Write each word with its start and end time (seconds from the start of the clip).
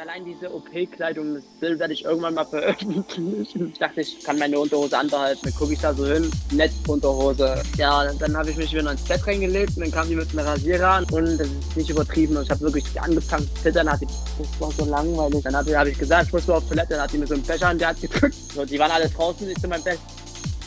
allein 0.00 0.24
diese 0.24 0.52
OP-Kleidung, 0.52 1.34
das 1.34 1.44
Bild 1.60 1.78
werde 1.78 1.92
ich 1.92 2.04
irgendwann 2.04 2.34
mal 2.34 2.46
veröffentlichen. 2.46 3.70
Ich 3.70 3.78
dachte, 3.78 4.00
ich 4.00 4.24
kann 4.24 4.38
meine 4.38 4.58
Unterhose 4.58 4.96
anbehalten. 4.96 5.40
Dann 5.42 5.54
gucke 5.54 5.74
ich 5.74 5.80
da 5.80 5.92
so 5.92 6.06
hin, 6.06 6.30
Netzunterhose. 6.52 7.62
Ja, 7.76 8.10
dann 8.14 8.36
habe 8.36 8.50
ich 8.50 8.56
mich 8.56 8.72
wieder 8.72 8.90
ins 8.90 9.02
Bett 9.02 9.26
reingelegt 9.26 9.76
und 9.76 9.82
dann 9.82 9.90
kam 9.90 10.08
die 10.08 10.16
mit 10.16 10.30
einem 10.30 10.46
Rasierer 10.46 10.88
an 10.88 11.04
und 11.10 11.38
das 11.38 11.48
ist 11.48 11.76
nicht 11.76 11.90
übertrieben. 11.90 12.36
Und 12.36 12.44
ich 12.44 12.50
habe 12.50 12.60
wirklich 12.60 13.00
angefangen 13.00 13.48
zu 13.54 13.62
zittern. 13.62 13.90
Hat 13.90 14.00
die, 14.00 14.06
das 14.06 14.60
war 14.60 14.70
so 14.72 14.84
langweilig. 14.84 15.42
Dann 15.44 15.56
habe 15.56 15.90
ich 15.90 15.98
gesagt, 15.98 16.28
ich 16.28 16.32
muss 16.32 16.46
mal 16.46 16.54
auf 16.54 16.68
Toilette. 16.68 16.94
Dann 16.94 17.02
hat 17.02 17.12
die 17.12 17.18
mir 17.18 17.26
so 17.26 17.34
einen 17.34 17.42
Becher 17.42 17.70
in 17.70 17.78
der 17.78 17.88
Hand 17.88 18.00
gedrückt. 18.00 18.36
So, 18.54 18.64
die 18.64 18.78
waren 18.78 18.90
alle 18.90 19.08
draußen, 19.08 19.48
ich 19.48 19.60
zu 19.60 19.68
meinem 19.68 19.84
Bett. 19.84 19.98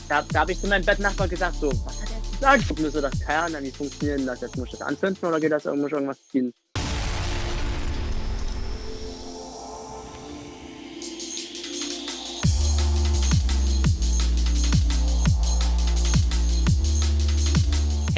Da, 0.09 0.23
da 0.31 0.41
habe 0.41 0.51
ich 0.51 0.61
zu 0.61 0.67
meinem 0.67 0.85
Bettnachbar 0.85 1.27
gesagt, 1.27 1.55
so, 1.59 1.71
was 1.85 2.01
hat 2.01 2.09
er 2.11 2.57
gesagt? 2.57 2.71
Ich 2.71 2.83
muss 2.83 2.93
so 2.93 3.01
das 3.01 3.19
Kern, 3.19 3.55
wie 3.61 3.71
funktioniert 3.71 4.27
das 4.27 4.41
jetzt? 4.41 4.57
Muss 4.57 4.67
ich 4.67 4.73
das 4.73 4.81
anzünden 4.81 5.27
oder 5.27 5.39
geht 5.39 5.51
das 5.51 5.65
irgendwo 5.65 5.87
irgendwas 5.87 6.17
ziehen? 6.29 6.53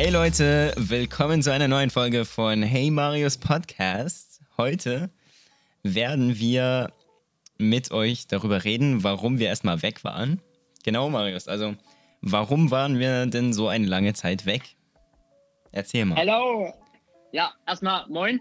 Hey 0.05 0.13
Leute, 0.13 0.71
willkommen 0.77 1.41
zu 1.41 1.51
einer 1.51 1.67
neuen 1.67 1.89
Folge 1.89 2.25
von 2.25 2.61
Hey 2.61 2.91
Marius 2.91 3.39
Podcast. 3.39 4.39
Heute 4.55 5.09
werden 5.81 6.37
wir 6.37 6.93
mit 7.57 7.91
euch 7.91 8.27
darüber 8.27 8.63
reden, 8.63 9.03
warum 9.03 9.39
wir 9.39 9.47
erstmal 9.47 9.81
weg 9.81 10.03
waren. 10.03 10.43
Genau, 10.83 11.09
Marius, 11.09 11.47
also 11.47 11.73
warum 12.21 12.69
waren 12.69 12.99
wir 12.99 13.25
denn 13.25 13.51
so 13.51 13.67
eine 13.67 13.87
lange 13.87 14.13
Zeit 14.13 14.45
weg? 14.45 14.75
Erzähl 15.71 16.05
mal. 16.05 16.17
Hallo. 16.17 16.71
Ja, 17.31 17.53
erstmal 17.65 18.07
moin. 18.07 18.39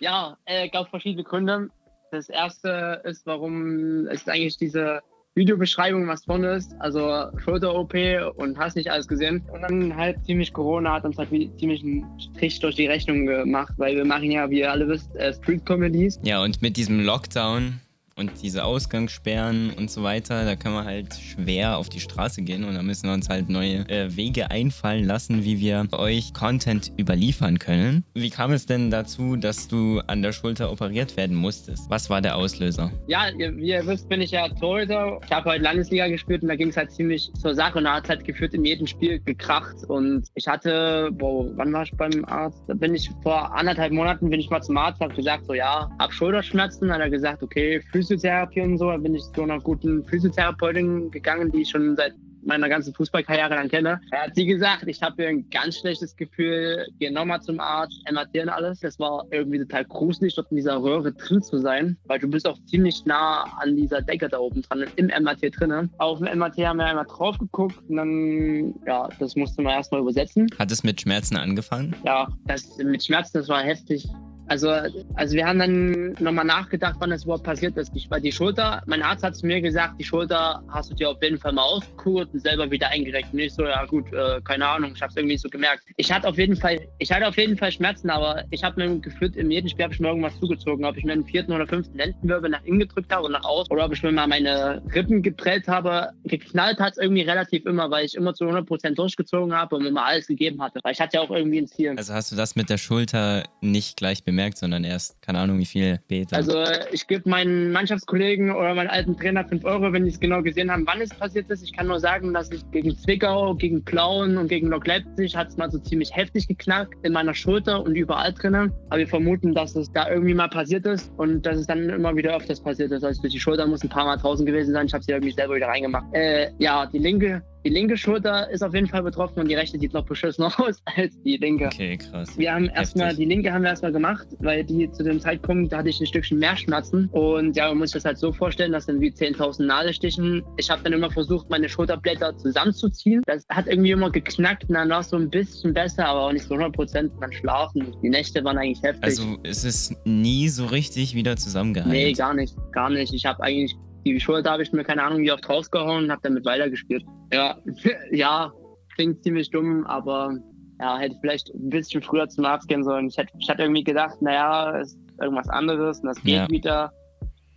Ja, 0.00 0.36
äh, 0.46 0.68
gab 0.68 0.90
verschiedene 0.90 1.22
Gründe. 1.22 1.68
Das 2.10 2.28
erste 2.28 3.02
ist, 3.04 3.24
warum 3.24 4.08
es 4.08 4.26
eigentlich 4.26 4.56
diese 4.56 5.00
Videobeschreibung, 5.34 6.06
was 6.06 6.22
drin 6.22 6.44
ist. 6.44 6.74
Also 6.78 7.26
Schulter-OP 7.38 7.94
und 8.36 8.58
hast 8.58 8.76
nicht 8.76 8.90
alles 8.90 9.08
gesehen. 9.08 9.42
Und 9.52 9.62
dann 9.62 9.96
halt 9.96 10.24
ziemlich 10.24 10.52
Corona 10.52 10.92
hat 10.92 11.04
uns 11.04 11.18
halt 11.18 11.30
ziemlich 11.30 11.82
einen 11.82 12.06
Strich 12.20 12.60
durch 12.60 12.76
die 12.76 12.86
Rechnung 12.86 13.26
gemacht, 13.26 13.74
weil 13.76 13.96
wir 13.96 14.04
machen 14.04 14.30
ja, 14.30 14.48
wie 14.50 14.60
ihr 14.60 14.70
alle 14.70 14.88
wisst, 14.88 15.14
äh, 15.16 15.34
Street-Comedies. 15.34 16.20
Ja, 16.22 16.42
und 16.42 16.62
mit 16.62 16.76
diesem 16.76 17.00
Lockdown 17.00 17.80
und 18.16 18.42
diese 18.42 18.64
Ausgangssperren 18.64 19.70
und 19.70 19.90
so 19.90 20.02
weiter, 20.02 20.44
da 20.44 20.56
kann 20.56 20.72
man 20.72 20.84
halt 20.84 21.14
schwer 21.14 21.78
auf 21.78 21.88
die 21.88 22.00
Straße 22.00 22.42
gehen 22.42 22.64
und 22.64 22.74
da 22.74 22.82
müssen 22.82 23.08
wir 23.08 23.14
uns 23.14 23.28
halt 23.28 23.48
neue 23.48 23.88
äh, 23.88 24.16
Wege 24.16 24.50
einfallen 24.50 25.04
lassen, 25.04 25.44
wie 25.44 25.60
wir 25.60 25.86
euch 25.92 26.32
Content 26.32 26.92
überliefern 26.98 27.58
können. 27.58 28.04
Wie 28.14 28.30
kam 28.30 28.52
es 28.52 28.66
denn 28.66 28.90
dazu, 28.90 29.36
dass 29.36 29.68
du 29.68 30.00
an 30.06 30.22
der 30.22 30.32
Schulter 30.32 30.70
operiert 30.70 31.16
werden 31.16 31.36
musstest? 31.36 31.90
Was 31.90 32.10
war 32.10 32.20
der 32.20 32.36
Auslöser? 32.36 32.92
Ja, 33.06 33.26
wie 33.36 33.68
ihr 33.68 33.86
wisst, 33.86 34.08
bin 34.08 34.20
ich 34.20 34.30
ja 34.30 34.48
Torhüter. 34.48 35.20
Ich 35.24 35.32
habe 35.32 35.50
heute 35.50 35.62
Landesliga 35.62 36.08
gespielt 36.08 36.42
und 36.42 36.48
da 36.48 36.56
ging 36.56 36.68
es 36.68 36.76
halt 36.76 36.92
ziemlich 36.92 37.30
zur 37.34 37.54
Sache 37.54 37.78
und 37.78 37.84
da 37.84 37.94
hat 37.94 38.04
es 38.04 38.10
halt 38.10 38.24
geführt 38.24 38.54
in 38.54 38.64
jedem 38.64 38.86
Spiel 38.86 39.20
gekracht 39.20 39.76
und 39.88 40.26
ich 40.34 40.46
hatte, 40.46 41.10
boah, 41.12 41.46
wann 41.56 41.72
war 41.72 41.82
ich 41.82 41.92
beim 41.92 42.24
Arzt? 42.26 42.62
Da 42.68 42.74
bin 42.74 42.94
ich 42.94 43.10
vor 43.22 43.54
anderthalb 43.54 43.92
Monaten 43.92 44.30
bin 44.30 44.40
ich 44.40 44.50
mal 44.50 44.62
zum 44.62 44.76
Arzt, 44.76 45.00
habe 45.00 45.14
gesagt 45.14 45.46
so, 45.46 45.54
ja, 45.54 45.90
hab 45.98 46.12
Schulterschmerzen, 46.12 46.92
hat 46.92 47.00
er 47.00 47.10
gesagt, 47.10 47.42
okay, 47.42 47.80
Füße 47.92 48.03
Physiotherapie 48.04 48.60
und 48.60 48.78
so. 48.78 48.86
Bin 48.98 49.14
ich 49.14 49.22
zu 49.32 49.42
einer 49.42 49.60
guten 49.60 50.04
Physiotherapeutin 50.04 51.10
gegangen, 51.10 51.50
die 51.50 51.62
ich 51.62 51.70
schon 51.70 51.96
seit 51.96 52.14
meiner 52.46 52.68
ganzen 52.68 52.94
Fußballkarriere 52.94 53.50
dann 53.50 53.68
kenne. 53.68 54.00
Da 54.10 54.24
hat 54.24 54.34
sie 54.34 54.46
gesagt, 54.46 54.84
ich 54.86 55.02
habe 55.02 55.26
ein 55.26 55.48
ganz 55.50 55.78
schlechtes 55.78 56.14
Gefühl, 56.16 56.86
gehe 56.98 57.12
nochmal 57.12 57.40
zum 57.40 57.60
Arzt, 57.60 57.98
MRT 58.10 58.42
und 58.42 58.48
alles. 58.48 58.80
Das 58.80 58.98
war 58.98 59.24
irgendwie 59.30 59.58
total 59.58 59.84
gruselig, 59.84 60.34
dort 60.34 60.50
in 60.50 60.56
dieser 60.56 60.82
Röhre 60.82 61.12
drin 61.12 61.42
zu 61.42 61.58
sein, 61.58 61.96
weil 62.04 62.18
du 62.18 62.28
bist 62.28 62.46
auch 62.46 62.58
ziemlich 62.66 63.04
nah 63.06 63.44
an 63.58 63.76
dieser 63.76 64.02
Decke 64.02 64.28
da 64.28 64.38
oben 64.38 64.62
dran, 64.62 64.84
im 64.96 65.06
MRT 65.06 65.58
drin. 65.58 65.90
Auf 65.98 66.18
dem 66.18 66.38
MRT 66.38 66.58
haben 66.58 66.78
wir 66.78 66.86
einmal 66.86 67.06
drauf 67.06 67.38
geguckt 67.38 67.78
und 67.88 67.96
dann, 67.96 68.74
ja, 68.86 69.08
das 69.18 69.36
musste 69.36 69.62
man 69.62 69.74
erstmal 69.74 70.00
übersetzen. 70.00 70.48
Hat 70.58 70.70
es 70.70 70.84
mit 70.84 71.00
Schmerzen 71.00 71.36
angefangen? 71.36 71.94
Ja, 72.04 72.28
das 72.46 72.76
mit 72.78 73.04
Schmerzen, 73.04 73.38
das 73.38 73.48
war 73.48 73.62
heftig. 73.62 74.06
Also, 74.46 74.70
also 75.14 75.34
wir 75.34 75.46
haben 75.46 75.58
dann 75.58 76.12
nochmal 76.20 76.44
nachgedacht, 76.44 76.96
wann 76.98 77.10
das 77.10 77.24
überhaupt 77.24 77.44
passiert 77.44 77.76
ist. 77.76 77.90
Ich, 77.94 78.10
weil 78.10 78.20
die 78.20 78.32
Schulter, 78.32 78.82
mein 78.86 79.02
Arzt 79.02 79.24
hat 79.24 79.36
zu 79.36 79.46
mir 79.46 79.60
gesagt, 79.60 79.94
die 79.98 80.04
Schulter 80.04 80.62
hast 80.68 80.90
du 80.90 80.94
dir 80.94 81.10
auf 81.10 81.22
jeden 81.22 81.38
Fall 81.38 81.52
mal 81.52 81.62
ausgekurt 81.62 82.28
und 82.32 82.40
selber 82.40 82.70
wieder 82.70 82.88
eingerechnet. 82.88 83.32
Und 83.32 83.38
ich 83.40 83.54
so, 83.54 83.64
ja 83.64 83.84
gut, 83.86 84.12
äh, 84.12 84.40
keine 84.42 84.68
Ahnung, 84.68 84.92
ich 84.94 85.02
habe 85.02 85.10
es 85.10 85.16
irgendwie 85.16 85.38
so 85.38 85.48
gemerkt. 85.48 85.84
Ich 85.96 86.12
hatte 86.12 86.28
auf 86.28 86.36
jeden 86.36 86.56
Fall, 86.56 86.78
ich 86.98 87.10
hatte 87.10 87.26
auf 87.26 87.36
jeden 87.36 87.56
Fall 87.56 87.72
Schmerzen, 87.72 88.10
aber 88.10 88.44
ich 88.50 88.62
habe 88.62 88.86
mir 88.86 89.00
gefühlt, 89.00 89.36
in 89.36 89.50
jedem 89.50 89.68
Spiel 89.68 89.84
habe 89.84 89.94
ich 89.94 90.00
mir 90.00 90.08
irgendwas 90.08 90.38
zugezogen. 90.38 90.84
Ob 90.84 90.96
ich 90.96 91.04
mir 91.04 91.12
einen 91.12 91.24
vierten 91.24 91.52
oder 91.52 91.66
fünften 91.66 91.96
Lendenwirbel 91.96 92.50
nach 92.50 92.64
innen 92.64 92.80
gedrückt 92.80 93.12
habe 93.12 93.24
und 93.24 93.32
nach 93.32 93.44
außen 93.44 93.72
oder 93.72 93.86
ob 93.86 93.92
ich 93.92 94.02
mir 94.02 94.12
mal 94.12 94.26
meine 94.26 94.82
Rippen 94.94 95.22
geprellt 95.22 95.68
habe. 95.68 96.10
Geknallt 96.24 96.78
hat 96.80 96.92
es 96.92 96.98
irgendwie 96.98 97.22
relativ 97.22 97.64
immer, 97.64 97.90
weil 97.90 98.04
ich 98.04 98.14
immer 98.14 98.34
zu 98.34 98.44
100% 98.44 98.94
durchgezogen 98.94 99.54
habe 99.54 99.76
und 99.76 99.86
immer 99.86 100.04
alles 100.04 100.26
gegeben 100.26 100.60
hatte. 100.62 100.80
Weil 100.82 100.92
ich 100.92 101.00
hatte 101.00 101.16
ja 101.16 101.22
auch 101.22 101.30
irgendwie 101.30 101.58
ein 101.58 101.66
Ziel. 101.66 101.94
Also 101.96 102.12
hast 102.12 102.30
du 102.30 102.36
das 102.36 102.56
mit 102.56 102.68
der 102.68 102.78
Schulter 102.78 103.44
nicht 103.60 103.96
gleich 103.96 104.22
bemerkt? 104.22 104.33
Bemerkt, 104.34 104.58
sondern 104.58 104.82
erst, 104.82 105.22
keine 105.22 105.38
Ahnung, 105.38 105.58
wie 105.58 105.64
viel 105.64 106.00
später. 106.04 106.36
Also 106.36 106.64
ich 106.90 107.06
gebe 107.06 107.28
meinen 107.28 107.70
Mannschaftskollegen 107.70 108.50
oder 108.50 108.74
meinen 108.74 108.88
alten 108.88 109.16
Trainer 109.16 109.46
5 109.46 109.64
Euro, 109.64 109.92
wenn 109.92 110.04
die 110.04 110.10
es 110.10 110.18
genau 110.18 110.42
gesehen 110.42 110.70
haben, 110.70 110.84
wann 110.86 111.00
es 111.00 111.10
passiert 111.10 111.48
ist. 111.50 111.62
Ich 111.62 111.72
kann 111.72 111.86
nur 111.86 112.00
sagen, 112.00 112.34
dass 112.34 112.50
ich 112.50 112.68
gegen 112.72 112.96
Zwickau, 112.96 113.54
gegen 113.54 113.84
Plauen 113.84 114.36
und 114.36 114.48
gegen 114.48 114.68
Lok 114.68 114.86
Leipzig 114.86 115.36
hat 115.36 115.48
es 115.48 115.56
mal 115.56 115.70
so 115.70 115.78
ziemlich 115.78 116.14
heftig 116.14 116.48
geknackt 116.48 116.94
in 117.04 117.12
meiner 117.12 117.32
Schulter 117.32 117.82
und 117.82 117.94
überall 117.94 118.32
drinnen. 118.32 118.72
Aber 118.88 118.98
wir 118.98 119.06
vermuten, 119.06 119.54
dass 119.54 119.76
es 119.76 119.92
da 119.92 120.10
irgendwie 120.10 120.34
mal 120.34 120.48
passiert 120.48 120.84
ist 120.86 121.12
und 121.16 121.46
dass 121.46 121.58
es 121.58 121.66
dann 121.68 121.88
immer 121.88 122.16
wieder 122.16 122.36
öfters 122.36 122.60
passiert 122.60 122.90
ist. 122.90 123.04
Also 123.04 123.20
durch 123.22 123.32
die 123.32 123.40
Schulter 123.40 123.66
muss 123.66 123.84
ein 123.84 123.88
paar 123.88 124.04
Mal 124.04 124.16
draußen 124.16 124.44
gewesen 124.44 124.72
sein. 124.72 124.86
Ich 124.86 124.94
habe 124.94 125.04
sie 125.04 125.12
irgendwie 125.12 125.32
selber 125.32 125.54
wieder 125.54 125.68
reingemacht. 125.68 126.06
Äh, 126.12 126.50
ja, 126.58 126.86
die 126.86 126.98
linke 126.98 127.42
die 127.64 127.70
linke 127.70 127.96
Schulter 127.96 128.50
ist 128.50 128.62
auf 128.62 128.74
jeden 128.74 128.86
Fall 128.86 129.02
betroffen 129.02 129.40
und 129.40 129.48
die 129.48 129.54
rechte 129.54 129.78
sieht 129.78 129.94
noch 129.94 130.04
beschissener 130.04 130.52
aus 130.60 130.82
als 130.96 131.20
die 131.22 131.36
linke. 131.38 131.66
Okay, 131.66 131.96
krass. 131.96 132.36
Wir 132.36 132.52
haben 132.52 132.66
erstmal, 132.66 133.14
die 133.14 133.24
linke 133.24 133.52
haben 133.52 133.62
wir 133.62 133.70
erstmal 133.70 133.92
gemacht, 133.92 134.26
weil 134.40 134.64
die 134.64 134.90
zu 134.92 135.02
dem 135.02 135.20
Zeitpunkt, 135.20 135.72
da 135.72 135.78
hatte 135.78 135.88
ich 135.88 136.00
ein 136.00 136.06
Stückchen 136.06 136.38
mehr 136.38 136.56
Schmerzen. 136.56 137.08
Und 137.12 137.56
ja, 137.56 137.68
man 137.68 137.78
muss 137.78 137.90
sich 137.90 138.02
das 138.02 138.04
halt 138.04 138.18
so 138.18 138.32
vorstellen, 138.32 138.72
dass 138.72 138.86
dann 138.86 139.00
wie 139.00 139.10
10.000 139.10 139.64
Nadelstichen. 139.64 140.42
Ich 140.58 140.68
habe 140.68 140.82
dann 140.82 140.92
immer 140.92 141.10
versucht, 141.10 141.48
meine 141.48 141.68
Schulterblätter 141.68 142.36
zusammenzuziehen. 142.36 143.22
Das 143.26 143.46
hat 143.48 143.66
irgendwie 143.66 143.92
immer 143.92 144.10
geknackt 144.10 144.64
und 144.68 144.74
dann 144.74 144.90
war 144.90 145.00
es 145.00 145.08
so 145.08 145.16
ein 145.16 145.30
bisschen 145.30 145.72
besser, 145.72 146.06
aber 146.06 146.26
auch 146.26 146.32
nicht 146.32 146.46
so 146.46 146.54
100 146.54 146.74
Prozent. 146.74 147.12
Dann 147.20 147.32
schlafen. 147.32 147.94
Die 148.02 148.10
Nächte 148.10 148.44
waren 148.44 148.58
eigentlich 148.58 148.82
heftig. 148.82 149.04
Also 149.04 149.36
ist 149.42 149.64
es 149.64 149.94
nie 150.04 150.48
so 150.48 150.66
richtig 150.66 151.14
wieder 151.14 151.36
zusammengehalten? 151.36 151.92
Nee, 151.92 152.12
gar 152.12 152.34
nicht. 152.34 152.54
Gar 152.72 152.90
nicht. 152.90 153.14
Ich 153.14 153.24
habe 153.24 153.42
eigentlich 153.42 153.74
die 154.04 154.20
Schulter 154.20 154.52
habe 154.52 154.62
ich 154.62 154.72
mir 154.72 154.84
keine 154.84 155.02
Ahnung 155.02 155.22
wie 155.22 155.32
oft 155.32 155.48
rausgehauen 155.48 156.04
und 156.04 156.10
habe 156.10 156.20
damit 156.22 156.44
weitergespielt. 156.44 157.04
Ja, 157.32 157.58
ja, 158.10 158.52
klingt 158.94 159.22
ziemlich 159.22 159.50
dumm, 159.50 159.84
aber 159.86 160.36
ja, 160.80 160.98
hätte 160.98 161.16
vielleicht 161.20 161.48
ein 161.54 161.70
bisschen 161.70 162.02
früher 162.02 162.28
zum 162.28 162.44
Arzt 162.44 162.68
gehen 162.68 162.84
sollen. 162.84 163.08
Ich 163.08 163.16
hätte, 163.16 163.32
ich 163.38 163.48
hatte 163.48 163.62
irgendwie 163.62 163.84
gedacht, 163.84 164.20
naja, 164.20 164.78
ist 164.78 164.98
irgendwas 165.20 165.48
anderes 165.48 166.00
und 166.00 166.08
das 166.08 166.22
geht 166.22 166.34
ja. 166.34 166.50
wieder. 166.50 166.92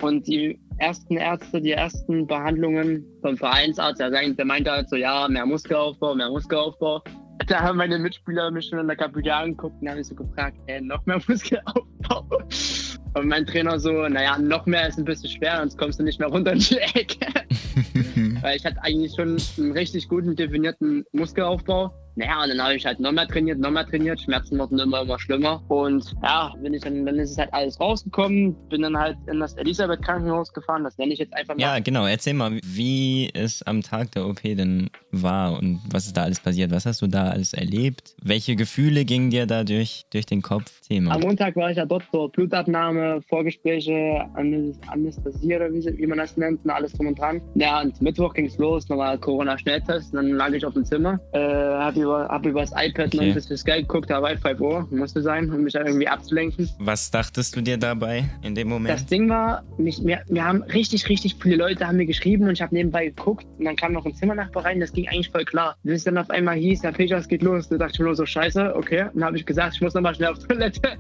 Und 0.01 0.27
die 0.27 0.59
ersten 0.77 1.17
Ärzte, 1.17 1.59
die 1.59 1.71
ersten 1.71 2.27
Behandlungen 2.27 3.03
vom 3.21 3.35
Vereinsarzt, 3.35 3.99
der, 3.99 4.11
der 4.11 4.45
meinte 4.45 4.71
halt 4.71 4.89
so, 4.89 4.95
ja, 4.95 5.27
mehr 5.27 5.45
Muskelaufbau, 5.45 6.15
mehr 6.15 6.29
Muskelaufbau. 6.29 7.01
Da 7.45 7.61
haben 7.61 7.77
meine 7.77 7.97
Mitspieler 7.97 8.51
mich 8.51 8.67
schon 8.67 8.79
in 8.79 8.87
der 8.87 8.97
Kabine 8.97 9.33
angeguckt 9.33 9.75
und 9.79 9.87
haben 9.87 9.97
mich 9.97 10.07
so 10.07 10.15
gefragt, 10.15 10.57
ey, 10.65 10.81
noch 10.81 11.05
mehr 11.05 11.21
Muskelaufbau. 11.27 12.25
Und 13.19 13.27
mein 13.27 13.45
Trainer 13.45 13.79
so, 13.79 14.07
naja, 14.07 14.37
noch 14.37 14.65
mehr 14.65 14.87
ist 14.87 14.97
ein 14.97 15.05
bisschen 15.05 15.29
schwer, 15.29 15.57
sonst 15.59 15.77
kommst 15.77 15.99
du 15.99 16.03
nicht 16.03 16.19
mehr 16.19 16.29
runter 16.29 16.53
in 16.53 16.59
die 16.59 16.77
Ecke. 16.77 17.25
Weil 18.41 18.57
ich 18.57 18.65
hatte 18.65 18.81
eigentlich 18.83 19.13
schon 19.15 19.37
einen 19.57 19.71
richtig 19.71 20.07
guten 20.07 20.35
definierten 20.35 21.05
Muskelaufbau. 21.11 21.93
Naja, 22.17 22.41
und 22.41 22.49
dann 22.49 22.61
habe 22.61 22.75
ich 22.75 22.83
halt 22.83 22.99
noch 22.99 23.11
mehr 23.11 23.27
trainiert, 23.27 23.59
noch 23.59 23.69
mehr 23.69 23.85
trainiert. 23.85 24.19
Schmerzen 24.19 24.57
wurden 24.57 24.79
immer, 24.79 25.01
immer 25.01 25.19
schlimmer. 25.19 25.61
Und 25.67 26.15
ja, 26.23 26.51
bin 26.63 26.73
ich 26.73 26.81
dann, 26.81 27.05
dann 27.05 27.19
ist 27.19 27.31
es 27.31 27.37
halt 27.37 27.53
alles 27.53 27.79
rausgekommen. 27.79 28.55
Bin 28.69 28.81
dann 28.81 28.97
halt 28.97 29.17
in 29.27 29.39
das 29.39 29.53
Elisabeth 29.53 30.01
Krankenhaus 30.01 30.51
gefahren. 30.51 30.83
Das 30.83 30.97
nenne 30.97 31.13
ich 31.13 31.19
jetzt 31.19 31.33
einfach 31.33 31.55
mal. 31.55 31.61
Ja, 31.61 31.79
genau. 31.79 32.07
Erzähl 32.07 32.33
mal, 32.33 32.59
wie 32.63 33.29
es 33.35 33.61
am 33.61 33.83
Tag 33.83 34.11
der 34.13 34.25
OP 34.25 34.41
denn 34.41 34.89
war 35.11 35.59
und 35.59 35.79
was 35.91 36.07
ist 36.07 36.17
da 36.17 36.23
alles 36.23 36.39
passiert? 36.39 36.71
Was 36.71 36.87
hast 36.87 37.03
du 37.03 37.07
da 37.07 37.29
alles 37.29 37.53
erlebt? 37.53 38.15
Welche 38.23 38.55
Gefühle 38.55 39.05
gingen 39.05 39.29
dir 39.29 39.45
da 39.45 39.63
durch, 39.63 40.05
durch 40.11 40.25
den 40.25 40.41
Kopf? 40.41 40.71
Thema. 40.87 41.13
Am 41.13 41.21
Montag 41.21 41.55
war 41.55 41.69
ich 41.69 41.77
ja 41.77 41.85
dort 41.85 42.03
zur 42.11 42.31
Blutabnahme, 42.31 43.21
Vorgespräche, 43.27 44.25
Anästhesie 44.33 45.55
oder 45.55 45.71
wie, 45.71 46.07
man 46.07 46.17
das 46.17 46.37
nennt 46.37 46.63
und 46.63 46.71
alles 46.71 46.93
drum 46.93 47.07
und 47.07 47.19
dran. 47.19 47.41
Ja, 47.55 47.81
und 47.81 48.01
Mittwoch 48.01 48.33
ging 48.33 48.45
es 48.45 48.57
los, 48.57 48.87
nochmal 48.89 49.17
Corona-Schnelltest. 49.17 50.13
Dann 50.13 50.29
lag 50.29 50.51
ich 50.51 50.65
auf 50.65 50.73
dem 50.73 50.85
Zimmer, 50.85 51.19
äh, 51.33 51.39
habe 51.39 51.99
über, 52.07 52.27
hab 52.27 52.45
über 52.45 52.61
das 52.61 52.71
iPad 52.71 53.07
okay. 53.07 53.17
noch 53.17 53.23
ein 53.23 53.33
bisschen 53.33 53.57
Sky 53.57 53.81
geguckt, 53.81 54.09
da 54.09 54.21
war 54.21 54.35
5 54.35 54.59
Uhr, 54.59 54.87
musste 54.91 55.21
sein, 55.21 55.51
um 55.51 55.63
mich 55.63 55.73
da 55.73 55.85
irgendwie 55.85 56.07
abzulenken. 56.07 56.69
Was 56.79 57.11
dachtest 57.11 57.55
du 57.55 57.61
dir 57.61 57.77
dabei 57.77 58.25
in 58.41 58.55
dem 58.55 58.69
Moment? 58.69 58.93
Das 58.93 59.05
Ding 59.05 59.29
war, 59.29 59.63
mich, 59.77 60.01
mir, 60.01 60.21
mir 60.29 60.43
haben 60.43 60.63
richtig, 60.63 61.07
richtig 61.09 61.35
viele 61.41 61.57
Leute 61.57 61.87
haben 61.87 61.97
mir 61.97 62.05
geschrieben 62.05 62.47
und 62.47 62.53
ich 62.53 62.61
habe 62.61 62.73
nebenbei 62.73 63.07
geguckt 63.07 63.45
und 63.57 63.65
dann 63.65 63.75
kam 63.75 63.93
noch 63.93 64.05
ein 64.05 64.15
Zimmernachbar 64.15 64.65
rein, 64.65 64.79
das 64.79 64.91
ging 64.93 65.07
eigentlich 65.07 65.29
voll 65.29 65.45
klar. 65.45 65.75
Bis 65.83 66.03
dann 66.03 66.17
auf 66.17 66.29
einmal 66.29 66.55
hieß, 66.55 66.83
Herr 66.83 66.91
Peters 66.91 67.27
geht 67.27 67.41
los, 67.41 67.69
da 67.69 67.77
dachte 67.77 67.93
ich 67.93 67.99
mir 67.99 68.05
nur 68.05 68.15
so, 68.15 68.25
scheiße, 68.25 68.75
okay. 68.75 69.07
Dann 69.13 69.23
habe 69.23 69.37
ich 69.37 69.45
gesagt, 69.45 69.75
ich 69.75 69.81
muss 69.81 69.93
nochmal 69.93 70.15
schnell 70.15 70.31
auf 70.31 70.39
Toilette. 70.39 70.81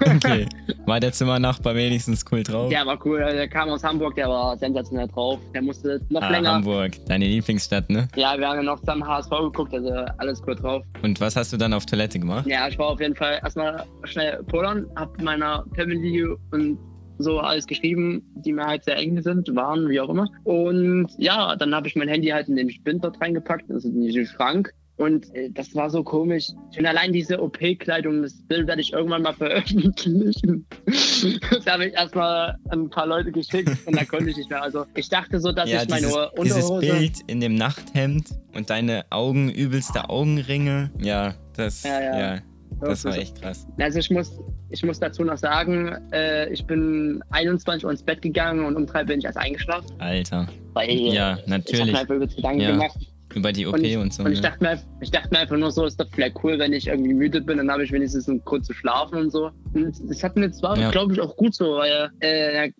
Okay. 0.00 0.46
War 0.86 1.00
der 1.00 1.12
Zimmernachbar 1.12 1.74
wenigstens 1.74 2.24
cool 2.32 2.42
drauf? 2.42 2.70
Der 2.70 2.86
war 2.86 2.98
cool, 3.04 3.18
der 3.18 3.48
kam 3.48 3.68
aus 3.68 3.84
Hamburg, 3.84 4.14
der 4.14 4.28
war 4.28 4.56
sensationell 4.56 5.08
drauf. 5.08 5.38
Der 5.52 5.60
musste 5.60 6.00
noch 6.08 6.22
ah, 6.22 6.30
länger. 6.30 6.52
Hamburg, 6.54 6.92
deine 7.06 7.26
Lieblingsstadt, 7.26 7.90
ne? 7.90 8.08
Ja, 8.16 8.38
wir 8.38 8.48
haben 8.48 8.56
ja 8.56 8.62
noch 8.62 8.80
zusammen 8.80 9.06
HSV 9.06 9.30
geguckt, 9.30 9.74
also 9.74 9.90
alles 10.18 10.42
cool 10.46 10.54
drauf. 10.54 10.84
Und 11.02 11.20
was 11.20 11.36
hast 11.36 11.52
du 11.52 11.56
dann 11.56 11.72
auf 11.72 11.86
Toilette 11.86 12.18
gemacht? 12.18 12.46
Ja, 12.46 12.68
ich 12.68 12.78
war 12.78 12.88
auf 12.88 13.00
jeden 13.00 13.16
Fall 13.16 13.40
erstmal 13.42 13.84
schnell 14.04 14.42
pullern, 14.44 14.86
hab 14.96 15.20
meiner 15.22 15.64
Family 15.74 16.24
und 16.50 16.78
so 17.18 17.38
alles 17.40 17.66
geschrieben, 17.66 18.22
die 18.36 18.52
mir 18.52 18.64
halt 18.64 18.84
sehr 18.84 18.96
eng 18.96 19.20
sind, 19.20 19.54
waren, 19.54 19.88
wie 19.88 20.00
auch 20.00 20.08
immer. 20.08 20.26
Und 20.44 21.08
ja, 21.18 21.56
dann 21.56 21.74
habe 21.74 21.88
ich 21.88 21.96
mein 21.96 22.08
Handy 22.08 22.28
halt 22.28 22.48
in 22.48 22.56
den 22.56 22.70
Spind 22.70 23.04
dort 23.04 23.20
reingepackt, 23.20 23.70
also 23.70 23.88
in 23.88 24.00
den 24.00 24.26
Schrank. 24.26 24.72
Und 24.98 25.32
äh, 25.34 25.48
das 25.50 25.74
war 25.74 25.90
so 25.90 26.02
komisch. 26.02 26.48
Schon 26.74 26.84
allein 26.84 27.12
diese 27.12 27.40
OP-Kleidung, 27.40 28.22
das 28.22 28.34
Bild 28.48 28.66
werde 28.66 28.80
ich 28.80 28.92
irgendwann 28.92 29.22
mal 29.22 29.32
veröffentlichen. 29.32 30.66
das 30.86 31.66
habe 31.66 31.86
ich 31.86 31.94
erstmal 31.94 32.56
an 32.70 32.82
ein 32.82 32.90
paar 32.90 33.06
Leute 33.06 33.30
geschickt 33.32 33.70
und 33.86 33.96
da 33.96 34.04
konnte 34.04 34.30
ich 34.30 34.36
nicht 34.36 34.50
mehr. 34.50 34.62
Also 34.62 34.84
ich 34.96 35.08
dachte 35.08 35.38
so, 35.40 35.52
dass 35.52 35.70
ja, 35.70 35.82
ich 35.82 35.88
meine 35.88 36.02
dieses, 36.06 36.16
Unterhose... 36.16 36.80
Dieses 36.80 36.80
Bild 36.80 37.12
in 37.28 37.40
dem 37.40 37.54
Nachthemd 37.54 38.30
und 38.54 38.70
deine 38.70 39.04
Augen, 39.10 39.50
übelste 39.50 40.10
Augenringe. 40.10 40.90
Ja, 41.00 41.34
das, 41.54 41.84
Ja, 41.84 42.00
ja. 42.00 42.18
ja, 42.18 42.38
das 42.80 43.04
war 43.04 43.16
echt 43.16 43.40
krass. 43.40 43.66
Also 43.78 43.98
ich 44.00 44.10
muss, 44.10 44.38
ich 44.70 44.82
muss 44.82 44.98
dazu 44.98 45.22
noch 45.22 45.38
sagen, 45.38 45.96
äh, 46.12 46.52
ich 46.52 46.64
bin 46.66 47.22
21 47.30 47.84
Uhr 47.84 47.92
ins 47.92 48.02
Bett 48.02 48.20
gegangen 48.20 48.64
und 48.64 48.74
um 48.76 48.86
drei 48.86 49.04
bin 49.04 49.20
ich 49.20 49.24
erst 49.24 49.38
eingeschlafen. 49.38 49.88
Alter. 49.98 50.48
Weil 50.74 50.90
Ja, 50.90 51.34
ich 51.34 51.40
habe 51.42 51.50
natürlich. 51.50 51.92
mir 52.08 52.14
übelst 52.16 52.36
Gedanken 52.36 52.60
Ja. 52.60 52.70
gemacht. 52.72 52.98
Über 53.38 53.52
die 53.52 53.66
OP 53.66 53.74
Und 53.74 53.84
ich, 53.84 53.96
und 53.96 54.12
so. 54.12 54.22
und 54.24 54.32
ich, 54.32 54.40
dachte 54.40 54.62
mir, 54.62 54.82
ich 55.00 55.10
dachte 55.10 55.28
mir 55.30 55.38
einfach 55.38 55.56
nur 55.56 55.70
so, 55.70 55.84
ist 55.86 55.98
doch 55.98 56.08
vielleicht 56.12 56.36
cool, 56.42 56.58
wenn 56.58 56.72
ich 56.72 56.88
irgendwie 56.88 57.14
müde 57.14 57.40
bin, 57.40 57.58
dann 57.58 57.70
habe 57.70 57.84
ich 57.84 57.92
wenigstens 57.92 58.28
einen 58.28 58.44
Grund 58.44 58.66
zu 58.66 58.72
schlafen 58.74 59.18
und 59.18 59.30
so. 59.30 59.50
Und 59.74 59.94
das 60.10 60.22
hat 60.22 60.36
mir 60.36 60.50
zwar, 60.50 60.78
Ja. 60.78 60.90
glaube 60.90 61.12
ich, 61.14 61.20
auch 61.20 61.36
gut 61.36 61.54
so, 61.54 61.76
weil 61.76 62.10
äh, 62.20 62.70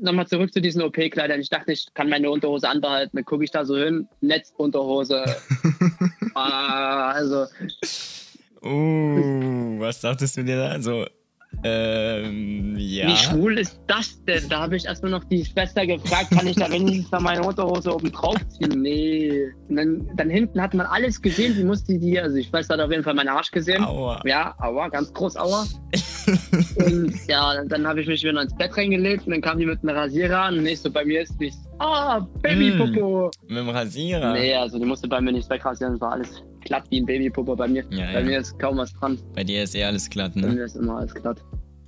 nochmal 0.00 0.26
zurück 0.26 0.52
zu 0.52 0.60
diesen 0.60 0.82
OP-Kleidern. 0.82 1.40
Ich 1.40 1.50
dachte, 1.50 1.72
ich 1.72 1.86
kann 1.94 2.08
meine 2.08 2.30
Unterhose 2.30 2.68
anbehalten, 2.68 3.16
dann 3.16 3.24
gucke 3.24 3.44
ich 3.44 3.50
da 3.50 3.64
so 3.64 3.76
hin, 3.76 4.08
Netzunterhose. 4.20 5.24
ah, 6.34 7.10
also, 7.10 7.46
Uh, 8.60 9.78
was 9.78 10.00
dachtest 10.00 10.36
du 10.36 10.42
dir 10.42 10.56
da? 10.56 10.80
So, 10.82 11.06
ähm, 11.64 12.76
ja. 12.78 13.08
wie 13.08 13.16
schwul 13.16 13.58
ist 13.58 13.80
das 13.86 14.22
denn? 14.24 14.48
Da 14.48 14.60
habe 14.60 14.76
ich 14.76 14.84
erstmal 14.84 15.10
noch 15.10 15.24
die 15.24 15.44
Schwester 15.44 15.86
gefragt, 15.86 16.30
kann 16.30 16.46
ich 16.46 16.56
da 16.56 16.70
wenigstens 16.70 17.10
noch 17.10 17.20
meine 17.20 17.42
Unterhose 17.42 17.94
oben 17.94 18.12
draufziehen? 18.12 18.80
Nee. 18.80 19.48
Und 19.68 19.76
dann, 19.76 20.10
dann 20.16 20.30
hinten 20.30 20.60
hat 20.60 20.74
man 20.74 20.86
alles 20.86 21.20
gesehen, 21.20 21.54
die 21.56 21.64
musste 21.64 21.98
die, 21.98 22.18
also 22.20 22.36
die 22.36 22.44
Schwester 22.44 22.74
hat 22.74 22.80
auf 22.80 22.90
jeden 22.90 23.02
Fall 23.02 23.14
meinen 23.14 23.28
Arsch 23.28 23.50
gesehen. 23.50 23.84
Aua. 23.84 24.20
Ja, 24.24 24.54
aua, 24.58 24.88
ganz 24.88 25.12
groß 25.12 25.36
aua. 25.36 25.66
und 26.76 27.14
ja, 27.28 27.54
dann, 27.54 27.68
dann 27.68 27.86
habe 27.86 28.02
ich 28.02 28.06
mich 28.06 28.22
wieder 28.22 28.40
ins 28.40 28.56
Bett 28.56 28.76
reingelegt 28.76 29.26
und 29.26 29.32
dann 29.32 29.40
kam 29.40 29.58
die 29.58 29.66
mit 29.66 29.82
einem 29.82 29.96
Rasierer 29.96 30.42
an 30.42 30.58
und 30.58 30.66
ich 30.66 30.80
so, 30.80 30.90
bei 30.90 31.04
mir 31.04 31.22
ist 31.22 31.38
nichts. 31.40 31.67
Ah, 31.78 32.20
Babypopo. 32.42 33.30
Mit 33.46 33.58
dem 33.58 33.68
Rasierer. 33.68 34.32
Nee, 34.32 34.54
also 34.54 34.78
die 34.78 34.84
musste 34.84 35.08
bei 35.08 35.20
mir 35.20 35.32
nicht 35.32 35.48
wegrasieren, 35.48 35.94
es 35.94 36.00
war 36.00 36.12
alles 36.12 36.42
glatt 36.60 36.84
wie 36.90 37.00
ein 37.00 37.06
Babypopo 37.06 37.54
bei 37.54 37.68
mir. 37.68 37.84
Ja, 37.90 38.06
bei 38.12 38.20
ja. 38.20 38.26
mir 38.26 38.38
ist 38.40 38.58
kaum 38.58 38.78
was 38.78 38.92
dran, 38.94 39.18
Bei 39.34 39.44
dir 39.44 39.62
ist 39.62 39.74
eh 39.74 39.84
alles 39.84 40.10
glatt, 40.10 40.32
bei 40.34 40.42
ne? 40.42 40.48
mir 40.48 40.64
ist 40.64 40.76
immer 40.76 40.98
alles 40.98 41.14
glatt. 41.14 41.40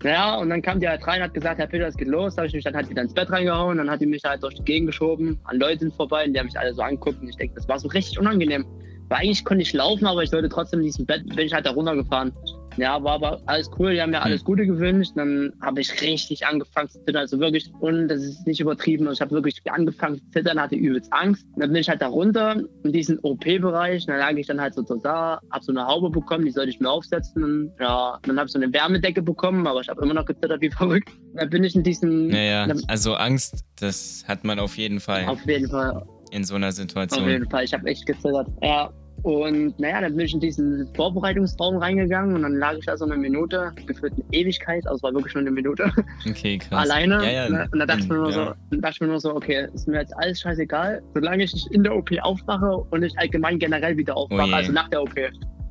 Naja, 0.03 0.37
und 0.37 0.49
dann 0.49 0.63
kam 0.63 0.81
die 0.81 0.89
halt 0.89 1.07
rein, 1.07 1.23
hat 1.23 1.35
gesagt, 1.35 1.59
Herr 1.59 1.67
Peter, 1.67 1.87
es 1.87 1.97
geht 1.97 2.09
los. 2.09 2.35
Da 2.35 2.41
habe 2.41 2.47
ich 2.49 2.55
mich 2.55 2.65
dann 2.65 2.75
halt 2.75 2.89
wieder 2.89 3.03
ins 3.03 3.13
Bett 3.13 3.31
reingehauen. 3.31 3.77
Dann 3.77 3.91
hat 3.91 4.01
die 4.01 4.07
mich 4.07 4.25
halt 4.25 4.43
durch 4.43 4.55
die 4.55 4.65
Gegend 4.65 4.87
geschoben, 4.87 5.39
an 5.45 5.59
Leuten 5.59 5.93
vorbei, 5.93 6.25
und 6.25 6.33
die 6.33 6.39
haben 6.39 6.47
mich 6.47 6.59
alle 6.59 6.73
so 6.73 6.81
angeguckt. 6.81 7.21
Und 7.21 7.29
ich 7.29 7.37
denke, 7.37 7.55
das 7.57 7.69
war 7.69 7.79
so 7.79 7.89
richtig 7.89 8.19
unangenehm. 8.19 8.65
Weil 9.11 9.19
eigentlich 9.19 9.45
konnte 9.45 9.63
ich 9.63 9.73
laufen, 9.75 10.07
aber 10.07 10.23
ich 10.23 10.31
sollte 10.31 10.49
trotzdem 10.49 10.81
in 10.81 10.87
diesem 10.87 11.05
Bett, 11.05 11.27
bin 11.27 11.47
ich 11.47 11.53
halt 11.53 11.67
da 11.67 11.73
runtergefahren. 11.73 12.33
Ja, 12.81 13.03
war 13.03 13.15
aber 13.15 13.43
alles 13.47 13.71
cool, 13.79 13.93
die 13.93 14.01
haben 14.01 14.11
mir 14.11 14.23
alles 14.23 14.43
Gute 14.45 14.67
gewünscht. 14.67 15.13
Dann 15.15 15.53
habe 15.61 15.81
ich 15.81 16.01
richtig 16.01 16.47
angefangen 16.47 16.89
zu 16.89 16.99
zittern, 17.01 17.17
also 17.17 17.39
wirklich, 17.39 17.71
und 17.81 18.09
das 18.09 18.23
ist 18.23 18.47
nicht 18.47 18.61
übertrieben, 18.61 19.11
ich 19.13 19.21
habe 19.21 19.33
wirklich 19.33 19.61
angefangen 19.71 20.17
zu 20.17 20.31
zittern, 20.31 20.61
hatte 20.61 20.77
übelst 20.77 21.13
Angst. 21.13 21.45
Und 21.55 21.61
dann 21.63 21.73
bin 21.73 21.81
ich 21.81 21.89
halt 21.89 22.01
da 22.01 22.09
runter 22.09 22.63
in 22.85 22.93
diesen 22.93 23.19
OP-Bereich, 23.21 24.07
dann 24.07 24.19
lag 24.19 24.33
ich 24.33 24.47
dann 24.47 24.61
halt 24.61 24.75
so 24.75 24.83
da, 24.83 25.41
habe 25.51 25.65
so 25.65 25.73
eine 25.73 25.87
Haube 25.87 26.11
bekommen, 26.11 26.45
die 26.45 26.51
sollte 26.51 26.71
ich 26.71 26.81
mir 26.81 26.91
aufsetzen. 26.91 27.45
Und, 27.45 27.73
ja, 27.79 28.19
dann 28.23 28.39
habe 28.39 28.47
ich 28.47 28.53
so 28.53 28.59
eine 28.59 28.73
Wärmedecke 28.73 29.23
bekommen, 29.23 29.67
aber 29.67 29.81
ich 29.81 29.89
habe 29.89 30.03
immer 30.03 30.15
noch 30.15 30.27
gezittert 30.27 30.61
wie 30.61 30.71
verrückt. 30.71 31.11
Dann 31.35 31.51
bin 31.51 31.65
ich 31.65 31.75
in 31.75 31.83
diesen, 31.83 32.29
Naja, 32.29 32.67
dann, 32.67 32.83
also 32.89 33.15
Angst, 33.15 33.65
das 33.79 34.25
hat 34.27 34.45
man 34.45 34.59
auf 34.59 34.77
jeden 34.77 35.01
Fall 35.01 35.27
auf 35.27 35.47
jeden 35.47 35.69
Fall, 35.69 36.03
in 36.31 36.45
so 36.45 36.55
einer 36.55 36.69
Auf 36.69 36.75
Situation. 36.75 37.29
jeden 37.29 37.49
Fall, 37.51 37.65
ich 37.65 37.73
habe 37.73 37.87
echt 37.87 38.07
gezittert. 38.07 38.49
Ja. 38.63 38.91
Und 39.23 39.79
naja, 39.79 40.01
dann 40.01 40.17
bin 40.17 40.27
ich 40.27 40.33
in 40.35 40.41
diesen 40.41 40.89
Vorbereitungsraum 40.95 41.77
reingegangen 41.77 42.35
und 42.37 42.43
dann 42.43 42.55
lag 42.57 42.75
ich 42.79 42.87
da 42.87 42.97
so 42.97 43.05
eine 43.05 43.17
Minute, 43.17 43.73
gefühlt 43.87 44.15
eine 44.15 44.25
Ewigkeit, 44.33 44.87
also 44.87 44.97
es 44.97 45.03
war 45.03 45.13
wirklich 45.13 45.35
nur 45.35 45.43
eine 45.43 45.51
Minute, 45.51 45.93
Okay, 46.29 46.59
krass. 46.59 46.89
alleine. 46.91 47.17
Ja, 47.25 47.31
ja, 47.31 47.49
Ne? 47.51 47.69
und 47.73 47.79
da 47.81 47.87
dachte 47.87 48.01
ich 48.01 48.09
mir 48.09 48.15
nur 48.17 48.31
ja. 48.31 48.47
so, 48.47 48.53
dann 48.71 48.81
dachte 48.81 48.95
ich 48.95 49.01
mir 49.03 49.07
nur 49.09 49.21
so, 49.21 49.35
okay, 49.35 49.67
ist 49.75 49.87
mir 49.89 50.01
jetzt 50.01 50.17
alles 50.17 50.41
scheißegal, 50.41 51.03
solange 51.15 51.45
ich 51.45 51.53
nicht 51.53 51.67
in 51.73 51.83
der 51.83 51.95
OP 51.95 52.11
aufwache 52.23 52.77
und 52.91 53.01
nicht 53.01 53.19
allgemein 53.19 53.59
generell 53.59 53.97
wieder 53.97 54.17
aufwache, 54.17 54.51
Oh 54.51 54.55
also 54.55 54.73
nach 54.73 54.89
der 54.89 55.03
OP. 55.03 55.15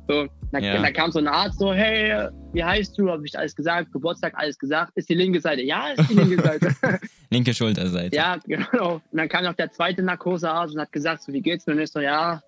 So, 0.08 0.26
da, 0.50 0.58
da 0.60 0.90
kam 0.90 1.12
so 1.12 1.20
ein 1.20 1.28
Arzt 1.28 1.60
so, 1.60 1.72
hey, 1.72 2.28
wie 2.52 2.64
heißt 2.64 2.98
du? 2.98 3.08
Habe 3.10 3.24
ich 3.24 3.38
alles 3.38 3.54
gesagt, 3.54 3.92
Geburtstag 3.92 4.32
alles 4.36 4.58
gesagt. 4.58 4.90
Ist 4.96 5.08
die 5.08 5.14
linke 5.14 5.40
Seite? 5.40 5.62
Ja, 5.62 5.90
ist 5.96 6.10
die 6.10 6.14
linke 6.14 6.42
Seite. 6.42 6.74
Linke 7.30 7.54
Schulterseite. 7.54 8.16
Ja, 8.16 8.38
genau. 8.44 8.94
Und 8.94 9.16
dann 9.18 9.28
kam 9.28 9.44
noch 9.44 9.54
der 9.54 9.70
zweite 9.70 10.02
Narkosearzt 10.02 10.74
und 10.74 10.80
hat 10.80 10.90
gesagt, 10.90 11.22
so 11.22 11.32
wie 11.32 11.40
geht's 11.40 11.64
mir? 11.68 11.74
Und 11.74 11.78
ich 11.80 11.92
so, 11.92 12.00
ja, 12.00 12.42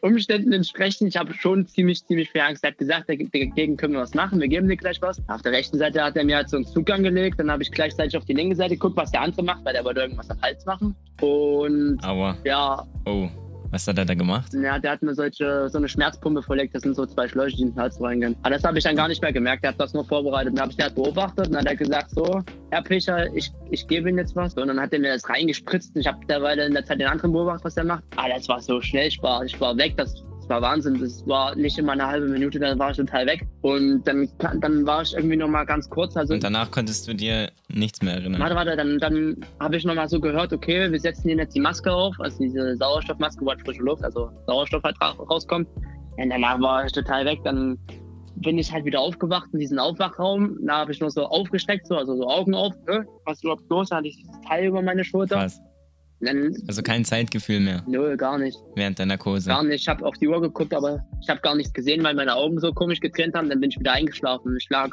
Umständen 0.00 0.52
entsprechend. 0.52 1.08
Ich 1.08 1.16
habe 1.16 1.32
schon 1.34 1.66
ziemlich, 1.66 2.04
ziemlich 2.06 2.30
viel 2.30 2.40
Angst. 2.40 2.64
Er 2.64 2.70
hat 2.70 2.78
gesagt, 2.78 3.08
dag- 3.08 3.18
dagegen 3.32 3.76
können 3.76 3.94
wir 3.94 4.00
was 4.00 4.14
machen. 4.14 4.40
Wir 4.40 4.48
geben 4.48 4.68
dir 4.68 4.76
gleich 4.76 5.00
was. 5.02 5.20
Auf 5.28 5.42
der 5.42 5.52
rechten 5.52 5.78
Seite 5.78 6.02
hat 6.02 6.16
er 6.16 6.24
mir 6.24 6.36
halt 6.36 6.48
so 6.48 6.56
einen 6.56 6.66
Zug 6.66 6.90
angelegt. 6.90 7.38
Dann 7.38 7.50
habe 7.50 7.62
ich 7.62 7.70
gleichzeitig 7.70 8.16
auf 8.16 8.24
die 8.24 8.32
linke 8.34 8.56
Seite 8.56 8.74
geguckt, 8.74 8.96
was 8.96 9.10
der 9.12 9.20
andere 9.22 9.42
macht, 9.42 9.64
weil 9.64 9.74
der 9.74 9.84
wollte 9.84 10.00
irgendwas 10.00 10.30
am 10.30 10.40
Hals 10.42 10.64
machen. 10.64 10.94
Und 11.20 12.02
Aua. 12.04 12.36
ja, 12.44 12.86
Oh, 13.04 13.28
was 13.70 13.86
hat 13.86 13.98
er 13.98 14.04
da 14.04 14.14
gemacht? 14.14 14.52
ja, 14.54 14.78
der 14.78 14.92
hat 14.92 15.02
mir 15.02 15.14
solche, 15.14 15.68
so 15.68 15.78
eine 15.78 15.88
Schmerzpumpe 15.88 16.42
verlegt. 16.42 16.74
Das 16.74 16.82
sind 16.82 16.94
so 16.94 17.06
zwei 17.06 17.28
Schläuche, 17.28 17.56
die 17.56 17.62
in 17.62 17.70
den 17.70 17.80
Hals 17.80 18.00
reingehen. 18.00 18.36
Aber 18.42 18.54
das 18.54 18.64
habe 18.64 18.78
ich 18.78 18.84
dann 18.84 18.96
gar 18.96 19.08
nicht 19.08 19.22
mehr 19.22 19.32
gemerkt. 19.32 19.64
Er 19.64 19.70
hat 19.70 19.80
das 19.80 19.94
nur 19.94 20.04
vorbereitet. 20.04 20.54
Dann 20.54 20.62
habe 20.62 20.70
ich 20.70 20.76
den 20.76 20.84
halt 20.84 20.94
beobachtet 20.94 21.46
und 21.46 21.52
dann 21.52 21.60
hat 21.60 21.70
er 21.70 21.76
gesagt, 21.76 22.10
so, 22.10 22.42
Herr 22.70 22.82
Pecher, 22.82 23.32
ich, 23.34 23.50
ich 23.70 23.86
gebe 23.86 24.08
Ihnen 24.08 24.18
jetzt 24.18 24.36
was. 24.36 24.54
Und 24.54 24.68
dann 24.68 24.80
hat 24.80 24.92
er 24.92 25.00
mir 25.00 25.12
das 25.12 25.28
reingespritzt. 25.28 25.94
Und 25.94 26.00
ich 26.00 26.06
habe 26.06 26.24
derweil 26.26 26.58
in 26.58 26.74
der 26.74 26.84
Zeit 26.84 27.00
den 27.00 27.08
anderen 27.08 27.32
beobachtet, 27.32 27.64
was 27.64 27.76
er 27.76 27.84
macht. 27.84 28.04
Ah, 28.16 28.28
das 28.28 28.48
war 28.48 28.60
so 28.60 28.80
schnell. 28.80 29.08
Ich 29.08 29.22
war, 29.22 29.44
ich 29.44 29.60
war 29.60 29.76
weg. 29.76 29.94
Das, 29.96 30.24
das 30.46 30.62
war 30.62 30.62
Wahnsinn. 30.62 31.00
Das 31.00 31.26
war 31.26 31.56
nicht 31.56 31.76
immer 31.76 31.92
eine 31.92 32.06
halbe 32.06 32.28
Minute, 32.28 32.60
dann 32.60 32.78
war 32.78 32.90
ich 32.92 32.96
total 32.96 33.26
weg. 33.26 33.44
Und 33.62 34.04
dann, 34.06 34.28
dann 34.60 34.86
war 34.86 35.02
ich 35.02 35.12
irgendwie 35.14 35.36
noch 35.36 35.48
mal 35.48 35.64
ganz 35.64 35.90
kurz. 35.90 36.16
Also, 36.16 36.34
Und 36.34 36.44
danach 36.44 36.70
konntest 36.70 37.08
du 37.08 37.14
dir 37.14 37.50
nichts 37.68 38.00
mehr 38.00 38.14
erinnern. 38.14 38.40
Warte, 38.40 38.54
warte, 38.54 38.76
dann, 38.76 38.98
dann 38.98 39.36
habe 39.58 39.76
ich 39.76 39.84
nochmal 39.84 40.08
so 40.08 40.20
gehört, 40.20 40.52
okay, 40.52 40.90
wir 40.90 41.00
setzen 41.00 41.28
hier 41.28 41.36
jetzt 41.36 41.56
die 41.56 41.60
Maske 41.60 41.92
auf, 41.92 42.14
also 42.20 42.38
diese 42.38 42.76
Sauerstoffmaske, 42.76 43.44
wo 43.44 43.50
halt 43.50 43.60
frische 43.62 43.82
Luft, 43.82 44.04
also 44.04 44.30
Sauerstoff 44.46 44.84
halt 44.84 44.96
ra 45.00 45.10
rauskommt. 45.10 45.68
Und 46.16 46.30
danach 46.30 46.60
war 46.60 46.86
ich 46.86 46.92
total 46.92 47.24
weg, 47.24 47.40
dann 47.42 47.76
bin 48.36 48.58
ich 48.58 48.72
halt 48.72 48.84
wieder 48.84 49.00
aufgewacht 49.00 49.48
in 49.52 49.58
diesen 49.58 49.80
Aufwachraum. 49.80 50.58
Da 50.64 50.78
habe 50.78 50.92
ich 50.92 51.00
noch 51.00 51.10
so 51.10 51.24
aufgesteckt, 51.24 51.88
so, 51.88 51.96
also 51.96 52.16
so 52.16 52.28
Augen 52.28 52.54
auf, 52.54 52.72
ne? 52.86 53.04
was 53.24 53.38
ist 53.38 53.44
überhaupt 53.44 53.68
los? 53.68 53.88
Dann 53.88 53.98
hatte 53.98 54.08
ich 54.08 54.16
dieses 54.16 54.40
Teil 54.42 54.66
über 54.66 54.80
meine 54.80 55.02
Schulter. 55.02 55.36
Krass. 55.36 55.60
Dann, 56.20 56.54
Also 56.66 56.82
kein 56.82 57.04
Zeitgefühl 57.04 57.60
mehr 57.60 57.82
nö, 57.86 58.16
gar 58.16 58.38
nicht. 58.38 58.56
während 58.74 58.98
der 58.98 59.06
Narkose. 59.06 59.48
Gar 59.50 59.62
nicht. 59.64 59.82
Ich 59.82 59.88
habe 59.88 60.04
auf 60.06 60.14
die 60.16 60.28
Uhr 60.28 60.40
geguckt, 60.40 60.72
aber 60.72 61.04
ich 61.22 61.28
habe 61.28 61.40
gar 61.40 61.54
nichts 61.54 61.72
gesehen, 61.74 62.02
weil 62.04 62.14
meine 62.14 62.34
Augen 62.34 62.58
so 62.58 62.72
komisch 62.72 63.00
getrennt 63.00 63.34
haben. 63.34 63.48
Dann 63.50 63.60
bin 63.60 63.70
ich 63.70 63.78
wieder 63.78 63.92
eingeschlafen. 63.92 64.56
Ich 64.58 64.66
lag, 64.70 64.90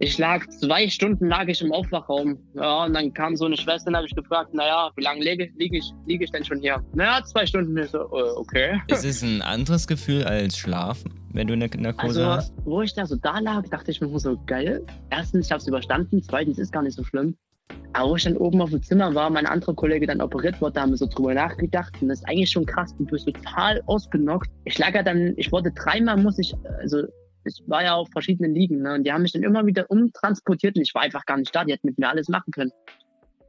ich 0.00 0.18
lag 0.18 0.46
zwei 0.60 0.86
Stunden 0.88 1.26
lag 1.28 1.48
ich 1.48 1.62
im 1.62 1.72
Aufwachraum. 1.72 2.38
Ja, 2.54 2.84
und 2.84 2.92
dann 2.94 3.12
kam 3.14 3.34
so 3.34 3.46
eine 3.46 3.56
Schwester 3.56 3.88
und 3.88 3.96
habe 3.96 4.06
ich 4.06 4.14
gefragt, 4.14 4.52
naja, 4.52 4.90
wie 4.96 5.02
lange 5.02 5.22
liege, 5.24 5.48
liege, 5.56 5.78
ich, 5.78 5.90
liege 6.06 6.24
ich 6.24 6.30
denn 6.30 6.44
schon 6.44 6.60
hier? 6.60 6.84
Naja, 6.94 7.24
zwei 7.24 7.46
Stunden. 7.46 7.76
Ich 7.78 7.88
so, 7.90 8.00
äh, 8.00 8.30
okay. 8.36 8.80
Ist 8.88 9.04
es 9.06 9.22
ein 9.22 9.40
anderes 9.40 9.86
Gefühl 9.86 10.24
als 10.24 10.58
Schlafen, 10.58 11.14
wenn 11.32 11.46
du 11.46 11.54
eine 11.54 11.66
Narkose 11.68 12.20
Also, 12.20 12.26
hast? 12.26 12.52
wo 12.64 12.82
ich 12.82 12.92
da 12.94 13.06
so 13.06 13.16
da 13.16 13.38
lag, 13.38 13.66
dachte 13.70 13.90
ich 13.90 14.00
mir 14.02 14.18
so, 14.20 14.38
geil. 14.46 14.84
Erstens, 15.10 15.46
ich 15.46 15.50
habe 15.52 15.62
es 15.62 15.66
überstanden. 15.66 16.22
Zweitens, 16.22 16.58
ist 16.58 16.72
gar 16.72 16.82
nicht 16.82 16.94
so 16.94 17.02
schlimm. 17.04 17.36
Aber 17.94 18.14
ich 18.16 18.24
dann 18.24 18.36
oben 18.36 18.60
auf 18.60 18.70
dem 18.70 18.82
Zimmer 18.82 19.14
war, 19.14 19.30
mein 19.30 19.46
anderer 19.46 19.74
Kollege 19.74 20.06
dann 20.06 20.20
operiert 20.20 20.60
wurde, 20.60 20.74
da 20.74 20.82
haben 20.82 20.90
wir 20.90 20.96
so 20.96 21.06
drüber 21.06 21.34
nachgedacht. 21.34 21.94
Und 22.00 22.08
das 22.08 22.20
ist 22.20 22.28
eigentlich 22.28 22.50
schon 22.50 22.66
krass. 22.66 22.94
Du 22.96 23.04
bist 23.06 23.26
total 23.26 23.82
ausgenockt. 23.86 24.50
Ich 24.64 24.78
lag 24.78 24.94
ja 24.94 25.02
dann, 25.02 25.34
ich 25.36 25.50
wurde 25.50 25.72
dreimal, 25.72 26.16
muss 26.16 26.38
ich, 26.38 26.54
also 26.80 27.04
ich 27.44 27.62
war 27.66 27.82
ja 27.82 27.94
auf 27.94 28.08
verschiedenen 28.10 28.54
Ligen, 28.54 28.82
ne? 28.82 28.94
Und 28.94 29.04
die 29.04 29.12
haben 29.12 29.22
mich 29.22 29.32
dann 29.32 29.42
immer 29.42 29.64
wieder 29.66 29.90
umtransportiert 29.90 30.76
und 30.76 30.82
ich 30.82 30.94
war 30.94 31.02
einfach 31.02 31.24
gar 31.24 31.38
nicht 31.38 31.54
da. 31.54 31.64
Die 31.64 31.72
hätten 31.72 31.86
mit 31.86 31.98
mir 31.98 32.08
alles 32.08 32.28
machen 32.28 32.52
können. 32.52 32.72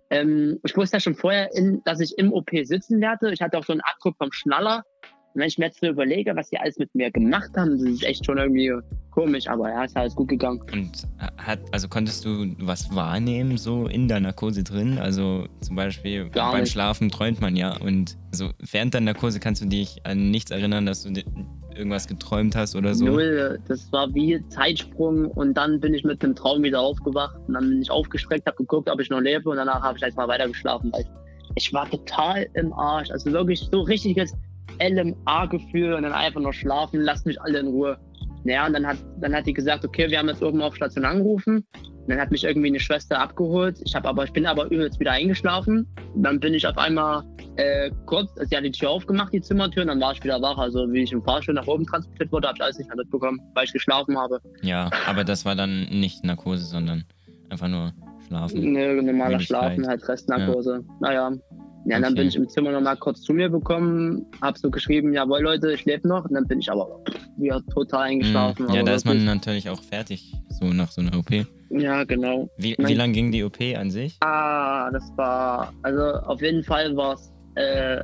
Ähm, 0.09 0.59
ich 0.63 0.75
wusste 0.75 0.97
ja 0.97 1.01
schon 1.01 1.15
vorher, 1.15 1.53
in, 1.53 1.81
dass 1.83 1.99
ich 1.99 2.17
im 2.17 2.33
OP 2.33 2.49
sitzen 2.63 3.01
werde. 3.01 3.31
Ich 3.31 3.41
hatte 3.41 3.57
auch 3.57 3.63
schon 3.63 3.81
einen 3.81 3.93
Abdruck 3.93 4.15
vom 4.17 4.31
Schnaller. 4.31 4.83
Und 5.33 5.41
wenn 5.41 5.47
ich 5.47 5.57
mir 5.57 5.65
jetzt 5.65 5.79
so 5.79 5.87
überlege, 5.87 6.35
was 6.35 6.49
die 6.49 6.57
alles 6.57 6.77
mit 6.77 6.93
mir 6.95 7.11
gemacht 7.11 7.51
haben, 7.55 7.71
das 7.71 7.81
ist 7.81 8.03
echt 8.03 8.25
schon 8.25 8.37
irgendwie 8.37 8.73
komisch, 9.11 9.47
aber 9.47 9.69
ja, 9.69 9.83
ist 9.83 9.95
alles 9.95 10.15
gut 10.15 10.29
gegangen. 10.29 10.61
Und 10.71 11.07
hat, 11.37 11.59
also 11.71 11.87
konntest 11.87 12.25
du 12.25 12.55
was 12.59 12.93
wahrnehmen, 12.95 13.57
so 13.57 13.85
in 13.85 14.07
der 14.07 14.19
Narkose 14.19 14.63
drin? 14.63 14.97
Also 14.97 15.47
zum 15.61 15.75
Beispiel 15.75 16.29
Gar 16.29 16.53
beim 16.53 16.61
nicht. 16.61 16.71
Schlafen 16.71 17.09
träumt 17.09 17.41
man 17.41 17.55
ja. 17.55 17.77
Und 17.77 18.17
so 18.31 18.49
während 18.71 18.93
der 18.93 19.01
Narkose 19.01 19.39
kannst 19.39 19.61
du 19.61 19.67
dich 19.67 19.97
an 20.03 20.31
nichts 20.31 20.49
erinnern, 20.51 20.85
dass 20.85 21.03
du 21.03 21.13
irgendwas 21.75 22.07
geträumt 22.07 22.55
hast 22.55 22.75
oder 22.75 22.95
so? 22.95 23.05
Null. 23.05 23.59
Das 23.67 23.91
war 23.91 24.13
wie 24.13 24.43
Zeitsprung 24.49 25.27
und 25.31 25.53
dann 25.53 25.79
bin 25.79 25.93
ich 25.93 26.03
mit 26.03 26.23
einem 26.23 26.35
Traum 26.35 26.63
wieder 26.63 26.79
aufgewacht 26.79 27.37
und 27.47 27.53
dann 27.53 27.69
bin 27.69 27.81
ich 27.81 27.91
aufgestreckt, 27.91 28.47
habe 28.47 28.57
geguckt, 28.57 28.89
ob 28.89 28.99
ich 28.99 29.09
noch 29.09 29.21
lebe 29.21 29.49
und 29.49 29.57
danach 29.57 29.81
habe 29.81 29.97
ich 29.97 30.03
erstmal 30.03 30.27
weiter 30.27 30.47
geschlafen. 30.47 30.91
Weil 30.91 31.05
ich 31.55 31.71
war 31.73 31.89
total 31.89 32.47
im 32.53 32.73
Arsch. 32.73 33.11
Also 33.11 33.31
wirklich 33.31 33.67
so 33.71 33.81
richtiges 33.81 34.33
LMA-Gefühl 34.81 35.93
und 35.93 36.03
dann 36.03 36.13
einfach 36.13 36.41
nur 36.41 36.53
schlafen, 36.53 37.01
lasst 37.01 37.25
mich 37.25 37.39
alle 37.41 37.59
in 37.59 37.67
Ruhe. 37.67 37.97
Naja, 38.43 38.65
und 38.65 38.73
dann 38.73 38.87
hat, 38.87 38.97
dann 39.19 39.35
hat 39.35 39.45
die 39.45 39.53
gesagt, 39.53 39.83
okay, 39.83 40.09
wir 40.09 40.17
haben 40.17 40.29
jetzt 40.29 40.41
irgendwo 40.41 40.65
auf 40.65 40.75
Station 40.75 41.05
angerufen. 41.05 41.65
Und 41.75 42.07
dann 42.07 42.19
hat 42.19 42.31
mich 42.31 42.43
irgendwie 42.43 42.69
eine 42.69 42.79
Schwester 42.79 43.19
abgeholt. 43.19 43.79
Ich 43.85 43.93
habe 43.93 44.07
aber, 44.07 44.23
ich 44.23 44.31
bin 44.31 44.45
aber 44.45 44.65
übelst 44.71 44.99
wieder 44.99 45.11
eingeschlafen. 45.11 45.85
Dann 46.15 46.39
bin 46.39 46.53
ich 46.53 46.65
auf 46.65 46.77
einmal 46.77 47.23
äh, 47.57 47.91
kurz, 48.05 48.31
also 48.37 48.45
sie 48.49 48.57
hat 48.57 48.63
die 48.63 48.71
Tür 48.71 48.89
aufgemacht, 48.89 49.33
die 49.33 49.41
Zimmertür, 49.41 49.83
und 49.83 49.89
dann 49.89 49.99
war 49.99 50.13
ich 50.13 50.23
wieder 50.23 50.41
wach. 50.41 50.57
Also 50.57 50.91
wie 50.91 51.03
ich 51.03 51.11
im 51.11 51.21
Fahrstuhl 51.21 51.53
nach 51.53 51.67
oben 51.67 51.85
transportiert 51.85 52.31
wurde, 52.31 52.47
habe 52.47 52.57
ich 52.57 52.63
alles 52.63 52.77
nicht 52.77 52.87
mehr 52.87 52.97
mitbekommen, 52.97 53.39
weil 53.53 53.65
ich 53.65 53.73
geschlafen 53.73 54.17
habe. 54.17 54.39
Ja, 54.61 54.89
aber 55.05 55.23
das 55.23 55.43
war 55.45 55.55
dann 55.55 55.87
nicht 55.89 56.23
Narkose, 56.23 56.63
sondern 56.63 57.03
einfach 57.49 57.67
nur 57.67 57.93
Schlafen. 58.29 58.73
Nö, 58.73 59.01
normaler. 59.01 59.39
Schlafen, 59.39 59.87
halt 59.87 60.07
Restnarkose. 60.07 60.83
Naja. 60.99 61.31
Ja, 61.89 61.99
dann 61.99 62.13
Okay. 62.13 62.21
bin 62.21 62.27
ich 62.27 62.35
im 62.35 62.47
Zimmer 62.47 62.71
nochmal 62.71 62.97
kurz 62.97 63.21
zu 63.23 63.33
mir 63.33 63.49
bekommen, 63.49 64.23
hab 64.41 64.57
so 64.59 64.69
geschrieben, 64.69 65.11
jawohl 65.11 65.41
Leute, 65.41 65.71
ich 65.71 65.85
lebe 65.85 66.07
noch. 66.07 66.23
Und 66.25 66.35
dann 66.35 66.45
bin 66.47 66.59
ich 66.59 66.71
aber 66.71 66.87
wieder 67.37 67.61
total 67.73 68.03
eingeschlafen. 68.03 68.67
Mhm. 68.67 68.73
Ja, 68.73 68.83
da 68.83 68.93
ist 68.93 69.05
man 69.05 69.25
natürlich 69.25 69.67
auch 69.69 69.81
fertig, 69.81 70.35
so 70.49 70.65
nach 70.65 70.91
so 70.91 71.01
einer 71.01 71.17
OP. 71.17 71.31
Ja, 71.71 72.03
genau. 72.03 72.47
Wie, 72.57 72.75
wie 72.77 72.93
lang 72.93 73.11
ging 73.13 73.31
die 73.31 73.43
OP 73.43 73.59
an 73.75 73.89
sich? 73.89 74.17
Ah, 74.21 74.91
das 74.91 75.03
war, 75.15 75.73
also 75.81 76.01
auf 76.27 76.41
jeden 76.41 76.63
Fall 76.63 76.95
war 76.95 77.15
es, 77.15 77.31
äh, 77.55 78.03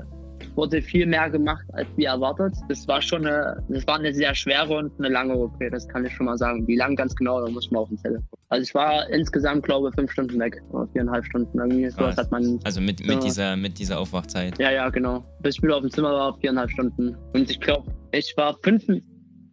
wurde 0.55 0.81
viel 0.81 1.05
mehr 1.05 1.29
gemacht 1.29 1.65
als 1.73 1.87
wie 1.95 2.05
erwartet. 2.05 2.55
Das 2.69 2.87
war 2.87 3.01
schon 3.01 3.25
eine, 3.25 3.63
das 3.69 3.85
war 3.85 3.99
eine 3.99 4.13
sehr 4.13 4.33
schwere 4.33 4.77
und 4.77 4.91
eine 4.99 5.09
lange 5.09 5.35
OP, 5.35 5.59
das 5.71 5.87
kann 5.89 6.05
ich 6.05 6.13
schon 6.13 6.25
mal 6.25 6.37
sagen. 6.37 6.65
Wie 6.67 6.75
lang 6.75 6.95
ganz 6.95 7.15
genau, 7.15 7.43
da 7.45 7.51
muss 7.51 7.65
ich 7.65 7.71
mal 7.71 7.79
auf 7.81 7.89
den 7.89 7.97
gucken. 7.97 8.44
Also 8.55 8.63
ich 8.63 8.73
war 8.73 9.09
insgesamt, 9.09 9.65
glaube 9.65 9.89
ich, 9.89 9.95
fünf 9.95 10.09
Stunden 10.13 10.39
weg, 10.39 10.61
oder 10.69 10.87
viereinhalb 10.93 11.25
Stunden. 11.25 11.59
Irgendwie 11.59 11.89
sowas 11.89 12.15
hat 12.15 12.31
man 12.31 12.57
Also 12.63 12.79
mit, 12.79 13.01
Ja. 13.01 13.13
mit, 13.13 13.21
dieser, 13.25 13.57
mit 13.57 13.77
dieser 13.77 13.99
Aufwachzeit. 13.99 14.57
Ja, 14.59 14.71
ja, 14.71 14.89
genau. 14.89 15.25
Bis 15.41 15.57
ich 15.57 15.63
wieder 15.63 15.75
auf 15.75 15.81
dem 15.81 15.91
Zimmer 15.91 16.13
war, 16.13 16.37
viereinhalb 16.39 16.71
Stunden. 16.71 17.17
Und 17.33 17.51
ich 17.51 17.59
glaube, 17.59 17.91
ich 18.13 18.33
war 18.37 18.57
fünf, 18.63 18.85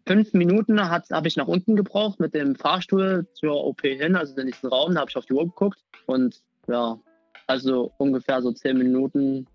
fünf 0.07 0.33
Minuten 0.35 0.81
habe 0.81 1.27
ich 1.27 1.37
nach 1.37 1.49
unten 1.49 1.75
gebraucht 1.75 2.21
mit 2.21 2.33
dem 2.33 2.55
Fahrstuhl 2.55 3.27
zur 3.35 3.65
OP 3.65 3.81
hin, 3.83 4.15
also 4.15 4.41
in 4.41 4.47
diesen 4.47 4.69
Raum, 4.69 4.95
da 4.95 5.01
habe 5.01 5.11
ich 5.11 5.17
auf 5.17 5.27
die 5.27 5.33
Uhr 5.33 5.47
geguckt. 5.47 5.81
Und 6.07 6.41
ja, 6.69 6.97
also 7.49 7.91
ungefähr 7.99 8.41
so 8.41 8.53
zehn 8.53 8.79
Minuten 8.79 9.47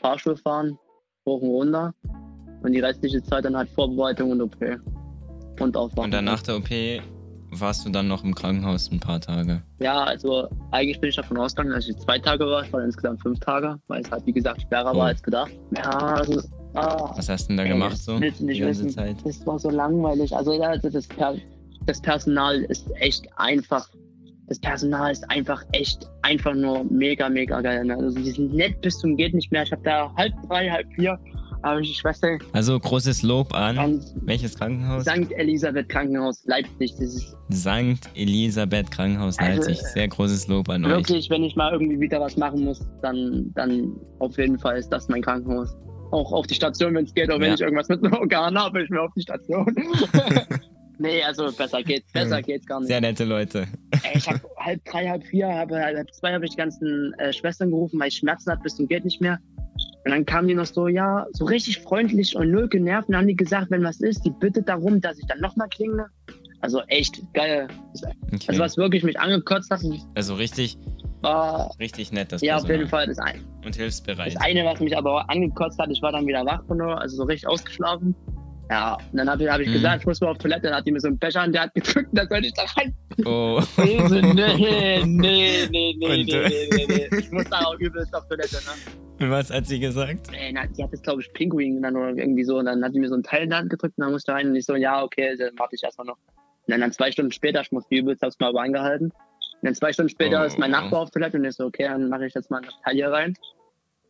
Fahrstuhl 0.00 0.36
fahren, 0.36 0.78
hoch 1.26 1.42
und 1.42 1.48
runter. 1.48 1.92
Und 2.62 2.70
die 2.70 2.78
restliche 2.80 3.24
Zeit 3.24 3.44
dann 3.44 3.56
halt 3.56 3.70
Vorbereitung 3.70 4.30
und 4.30 4.40
OP. 4.40 4.56
Und 5.58 5.76
Aufwachen. 5.76 6.04
Und 6.04 6.10
dann 6.14 6.26
nach 6.26 6.42
der 6.42 6.58
OP 6.58 6.70
warst 7.50 7.86
du 7.86 7.90
dann 7.90 8.08
noch 8.08 8.24
im 8.24 8.34
Krankenhaus 8.34 8.90
ein 8.90 9.00
paar 9.00 9.20
Tage. 9.20 9.62
Ja, 9.80 10.04
also 10.04 10.48
eigentlich 10.70 11.00
bin 11.00 11.10
ich 11.10 11.16
davon 11.16 11.36
ausgegangen, 11.38 11.74
dass 11.74 11.88
ich 11.88 11.96
zwei 11.98 12.18
Tage 12.18 12.46
war. 12.46 12.62
Ich 12.64 12.72
war 12.72 12.82
insgesamt 12.84 13.20
fünf 13.22 13.38
Tage, 13.40 13.78
weil 13.88 14.02
es 14.02 14.10
halt, 14.10 14.26
wie 14.26 14.32
gesagt, 14.32 14.62
schwerer 14.62 14.92
Oh. 14.94 14.98
war 14.98 15.06
als 15.06 15.22
gedacht. 15.22 15.50
Ja, 15.76 15.82
also, 15.90 16.40
ah, 16.74 17.12
Was 17.16 17.28
hast 17.28 17.44
du 17.44 17.48
denn 17.48 17.56
da 17.58 17.62
Ey, 17.64 17.68
gemacht 17.70 17.96
so? 17.96 18.20
willst 18.20 18.40
du 18.40 18.46
nicht 18.46 18.58
die 18.58 18.64
ganze 18.64 18.84
wissen. 18.84 18.90
Zeit? 18.94 19.16
Das 19.24 19.46
war 19.46 19.58
so 19.58 19.70
langweilig. 19.70 20.34
Also 20.36 20.52
ja, 20.52 20.76
das, 20.76 20.92
das, 20.92 21.06
per 21.08 21.34
das 21.86 22.00
Personal 22.02 22.62
ist 22.64 22.90
echt 23.00 23.26
einfach. 23.36 23.88
Das 24.48 24.58
Personal 24.60 25.12
ist 25.12 25.30
einfach 25.30 25.62
echt 25.72 26.08
einfach 26.22 26.54
nur 26.54 26.84
mega, 26.84 27.28
mega 27.28 27.60
geil. 27.60 27.84
Ne? 27.84 27.96
Also 27.96 28.18
die 28.18 28.30
sind 28.30 28.54
nett 28.54 28.80
bis 28.80 28.98
zum 28.98 29.16
geht 29.16 29.34
nicht 29.34 29.52
mehr. 29.52 29.62
Ich 29.62 29.72
habe 29.72 29.82
da 29.82 30.10
halb 30.16 30.32
drei, 30.48 30.70
halb 30.70 30.86
vier, 30.94 31.18
habe 31.62 31.80
ich 31.82 31.88
die 31.88 31.94
Schwester 31.94 32.38
Also 32.52 32.78
großes 32.78 33.22
Lob 33.22 33.54
an 33.54 33.78
an 33.78 34.00
welches 34.22 34.54
Krankenhaus? 34.56 35.02
St. 35.04 35.32
Elisabeth 35.32 35.88
Krankenhaus 35.88 36.44
Leipzig. 36.46 36.92
Das 36.92 37.14
ist 37.14 37.36
Sankt 37.50 38.08
Elisabeth 38.14 38.90
Krankenhaus 38.90 39.38
Also, 39.38 39.52
Leipzig. 39.68 39.78
Sehr 39.82 40.08
großes 40.08 40.48
Lob 40.48 40.68
an 40.68 40.84
euch. 40.84 40.90
wirklich, 40.90 41.30
wenn 41.30 41.42
ich 41.44 41.56
mal 41.56 41.72
irgendwie 41.72 41.98
wieder 42.00 42.20
was 42.20 42.36
machen 42.36 42.64
muss, 42.64 42.80
dann, 43.02 43.50
dann 43.54 43.92
auf 44.18 44.36
jeden 44.38 44.58
Fall 44.58 44.78
ist 44.78 44.88
das 44.90 45.08
mein 45.08 45.22
Krankenhaus. 45.22 45.74
Auch 46.10 46.32
auf 46.32 46.46
die 46.46 46.54
Station, 46.54 46.94
wenn 46.94 47.04
es 47.04 47.12
geht, 47.14 47.30
auch 47.30 47.38
wenn 47.38 47.48
Ja. 47.48 47.54
ich 47.54 47.60
irgendwas 47.60 47.88
mit 47.88 48.02
einem 48.02 48.14
Organ 48.14 48.58
habe, 48.58 48.82
ich 48.82 48.88
mir 48.90 49.02
auf 49.02 49.10
die 49.14 49.20
Station. 49.22 49.66
nee, 50.98 51.22
also 51.22 51.50
besser 51.52 51.82
geht's, 51.82 52.10
besser 52.12 52.40
geht's 52.42 52.66
gar 52.66 52.80
nicht. 52.80 52.88
Sehr 52.88 53.00
nette 53.00 53.24
Leute. 53.24 53.66
Ey, 54.02 54.16
ich 54.18 54.28
habe 54.28 54.40
halb 54.58 54.84
drei, 54.84 55.08
halb 55.08 55.24
vier, 55.26 55.48
habe 55.48 55.78
halb 55.78 56.12
zwei 56.14 56.32
habe 56.32 56.44
ich 56.44 56.52
die 56.52 56.56
ganzen 56.56 57.12
äh, 57.18 57.32
Schwestern 57.32 57.70
gerufen, 57.70 58.00
weil 58.00 58.08
ich 58.08 58.16
Schmerzen 58.16 58.50
hatte 58.50 58.62
bis 58.62 58.76
zum 58.76 58.88
geht 58.88 59.04
nicht 59.04 59.20
mehr. 59.20 59.38
Und 60.08 60.12
dann 60.14 60.24
kamen 60.24 60.48
die 60.48 60.54
noch 60.54 60.64
so, 60.64 60.88
ja, 60.88 61.26
so 61.32 61.44
richtig 61.44 61.80
freundlich 61.80 62.34
und 62.34 62.50
null 62.50 62.66
genervt. 62.66 63.08
Und 63.08 63.12
dann 63.12 63.20
haben 63.20 63.28
die 63.28 63.36
gesagt, 63.36 63.70
wenn 63.70 63.84
was 63.84 64.00
ist, 64.00 64.24
die 64.24 64.30
bittet 64.30 64.66
darum, 64.66 65.02
dass 65.02 65.18
ich 65.18 65.26
dann 65.26 65.38
nochmal 65.40 65.68
klingle. 65.68 66.06
Also 66.62 66.80
echt 66.88 67.20
geil. 67.34 67.68
Okay. 68.32 68.38
Also 68.46 68.60
was 68.62 68.78
wirklich 68.78 69.02
mich 69.02 69.20
angekotzt 69.20 69.70
hat, 69.70 69.82
Also 70.14 70.34
richtig, 70.36 70.78
war 71.20 71.70
richtig 71.78 72.10
nett, 72.10 72.32
das 72.32 72.40
ja 72.40 72.54
auf 72.56 72.62
Personal. 72.62 72.78
jeden 72.78 72.88
Fall 72.88 73.06
das, 73.06 73.18
ein, 73.18 73.44
Und 73.66 73.76
hilfsbereit. 73.76 74.34
das 74.34 74.42
eine, 74.42 74.64
was 74.64 74.80
mich 74.80 74.96
aber 74.96 75.28
angekotzt 75.28 75.78
hat, 75.78 75.90
ich 75.90 76.00
war 76.00 76.10
dann 76.12 76.26
wieder 76.26 76.46
wach 76.46 76.64
von 76.66 76.78
nur, 76.78 76.98
also 76.98 77.16
so 77.16 77.24
richtig 77.24 77.46
ausgeschlafen. 77.46 78.14
Ja, 78.70 78.94
und 79.12 79.16
dann 79.18 79.30
habe 79.30 79.42
ich, 79.44 79.48
hab 79.50 79.60
ich 79.60 79.68
Mhm. 79.68 79.72
gesagt, 79.72 80.00
ich 80.02 80.06
muss 80.06 80.20
mal 80.20 80.30
auf 80.30 80.38
Toilette, 80.38 80.62
dann 80.62 80.74
hat 80.74 80.86
die 80.86 80.92
mir 80.92 81.00
so 81.00 81.08
einen 81.08 81.18
Becher 81.18 81.44
in 81.44 81.52
der 81.52 81.62
Hand 81.62 81.74
gedrückt, 81.74 82.08
da 82.12 82.26
soll 82.26 82.44
ich 82.44 82.52
da 82.52 82.62
rein 82.76 82.94
Oh. 83.24 83.60
Nee, 83.78 83.98
nee, 84.08 84.22
nee, 84.34 85.04
nee, 85.04 85.66
nee, 85.70 85.94
nee, 85.98 86.06
Und, 86.20 86.26
nee, 86.26 86.32
äh, 86.32 86.48
nee, 86.74 86.86
nee. 86.88 87.08
Ich 87.18 87.30
muss 87.32 87.48
da 87.48 87.64
auch 87.64 87.78
übelst 87.78 88.14
auf 88.14 88.26
Toilette, 88.28 88.56
ne? 88.56 88.72
Und 89.20 89.30
was 89.30 89.50
hat 89.50 89.66
sie 89.66 89.80
gesagt? 89.80 90.28
Ey, 90.32 90.52
na, 90.52 90.66
die 90.66 90.82
hat 90.84 90.92
das, 90.92 91.02
glaube 91.02 91.22
ich, 91.22 91.32
Pinguin 91.32 91.76
genannt 91.76 91.96
oder 91.96 92.10
irgendwie 92.10 92.44
so. 92.44 92.58
Und 92.58 92.66
dann 92.66 92.84
hat 92.84 92.94
die 92.94 93.00
mir 93.00 93.08
so 93.08 93.14
einen 93.14 93.24
Teil 93.24 93.42
in 93.44 93.50
die 93.50 93.56
Hand 93.56 93.70
gedrückt 93.70 93.94
und 93.98 94.02
dann 94.04 94.12
musste 94.12 94.30
ich 94.30 94.36
rein 94.36 94.48
und 94.48 94.54
ich 94.56 94.64
so, 94.64 94.76
ja, 94.76 95.02
okay, 95.02 95.36
dann 95.36 95.58
warte 95.58 95.74
ich 95.74 95.82
erstmal 95.82 96.06
noch. 96.06 96.16
Und 96.16 96.68
dann, 96.72 96.80
dann 96.80 96.92
zwei 96.92 97.10
Stunden 97.10 97.32
später, 97.32 97.60
ich 97.62 97.72
musste 97.72 97.92
übelst, 97.96 98.22
hab's 98.22 98.38
mal 98.38 98.56
angehalten. 98.56 99.06
Und 99.06 99.12
dann 99.62 99.74
zwei 99.74 99.92
Stunden 99.92 100.10
später 100.10 100.42
Oh. 100.42 100.44
ist 100.44 100.58
mein 100.58 100.70
Nachbar 100.70 101.00
auf 101.00 101.10
Toilette 101.10 101.36
und 101.38 101.44
ich 101.46 101.54
so, 101.56 101.64
okay, 101.66 101.84
dann 101.88 102.08
mache 102.08 102.26
ich 102.26 102.34
jetzt 102.34 102.48
mal 102.50 102.60
das 102.62 102.74
Teil 102.84 102.94
hier 102.94 103.10
rein. 103.10 103.34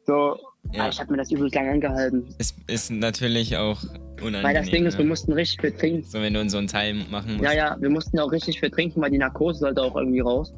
So, 0.09 0.39
Ja. 0.73 0.85
ja. 0.85 0.89
ich 0.89 0.99
habe 0.99 1.13
mir 1.13 1.19
das 1.19 1.31
übelst 1.31 1.55
lang 1.55 1.69
angehalten. 1.69 2.25
Es 2.39 2.55
ist 2.67 2.91
natürlich 2.91 3.57
auch 3.59 3.79
unangenehm. 4.23 4.43
Weil 4.43 4.55
das 4.55 4.71
Ding 4.71 4.87
ist, 4.87 4.97
wir 4.97 5.05
ne? 5.05 5.11
mussten 5.11 5.33
richtig 5.35 5.61
viel 5.61 5.73
trinken. 5.73 6.03
So, 6.09 6.21
wenn 6.23 6.33
du 6.33 6.41
in 6.41 6.49
so 6.49 6.57
einen 6.57 6.67
Teil 6.67 6.95
machen 7.11 7.33
musst. 7.37 7.45
Ja, 7.45 7.53
ja, 7.53 7.77
wir 7.79 7.91
mussten 7.91 8.19
auch 8.19 8.33
richtig 8.33 8.59
viel 8.59 8.71
trinken, 8.71 9.03
weil 9.03 9.11
die 9.11 9.19
Narkose 9.19 9.59
sollte 9.61 9.83
auch 9.83 9.95
irgendwie 9.97 10.21
raus. 10.21 10.53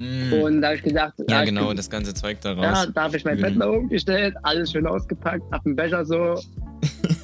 Mm. 0.00 0.32
Und 0.42 0.60
da 0.60 0.68
habe 0.68 0.76
ich 0.76 0.82
gesagt, 0.82 1.14
ja, 1.30 1.40
ich 1.42 1.48
genau, 1.48 1.68
ge- 1.68 1.76
das 1.76 1.88
ganze 1.88 2.12
Zeug 2.14 2.38
da 2.42 2.52
Ja, 2.54 2.84
da 2.86 3.02
habe 3.04 3.16
ich 3.16 3.24
mein 3.24 3.38
Mhm. 3.38 3.42
Bett 3.42 3.56
mal 3.56 3.68
umgestellt, 3.70 4.34
alles 4.42 4.72
schön 4.72 4.86
ausgepackt, 4.88 5.44
hab 5.52 5.64
einen 5.64 5.76
Becher 5.76 6.04
so, 6.04 6.34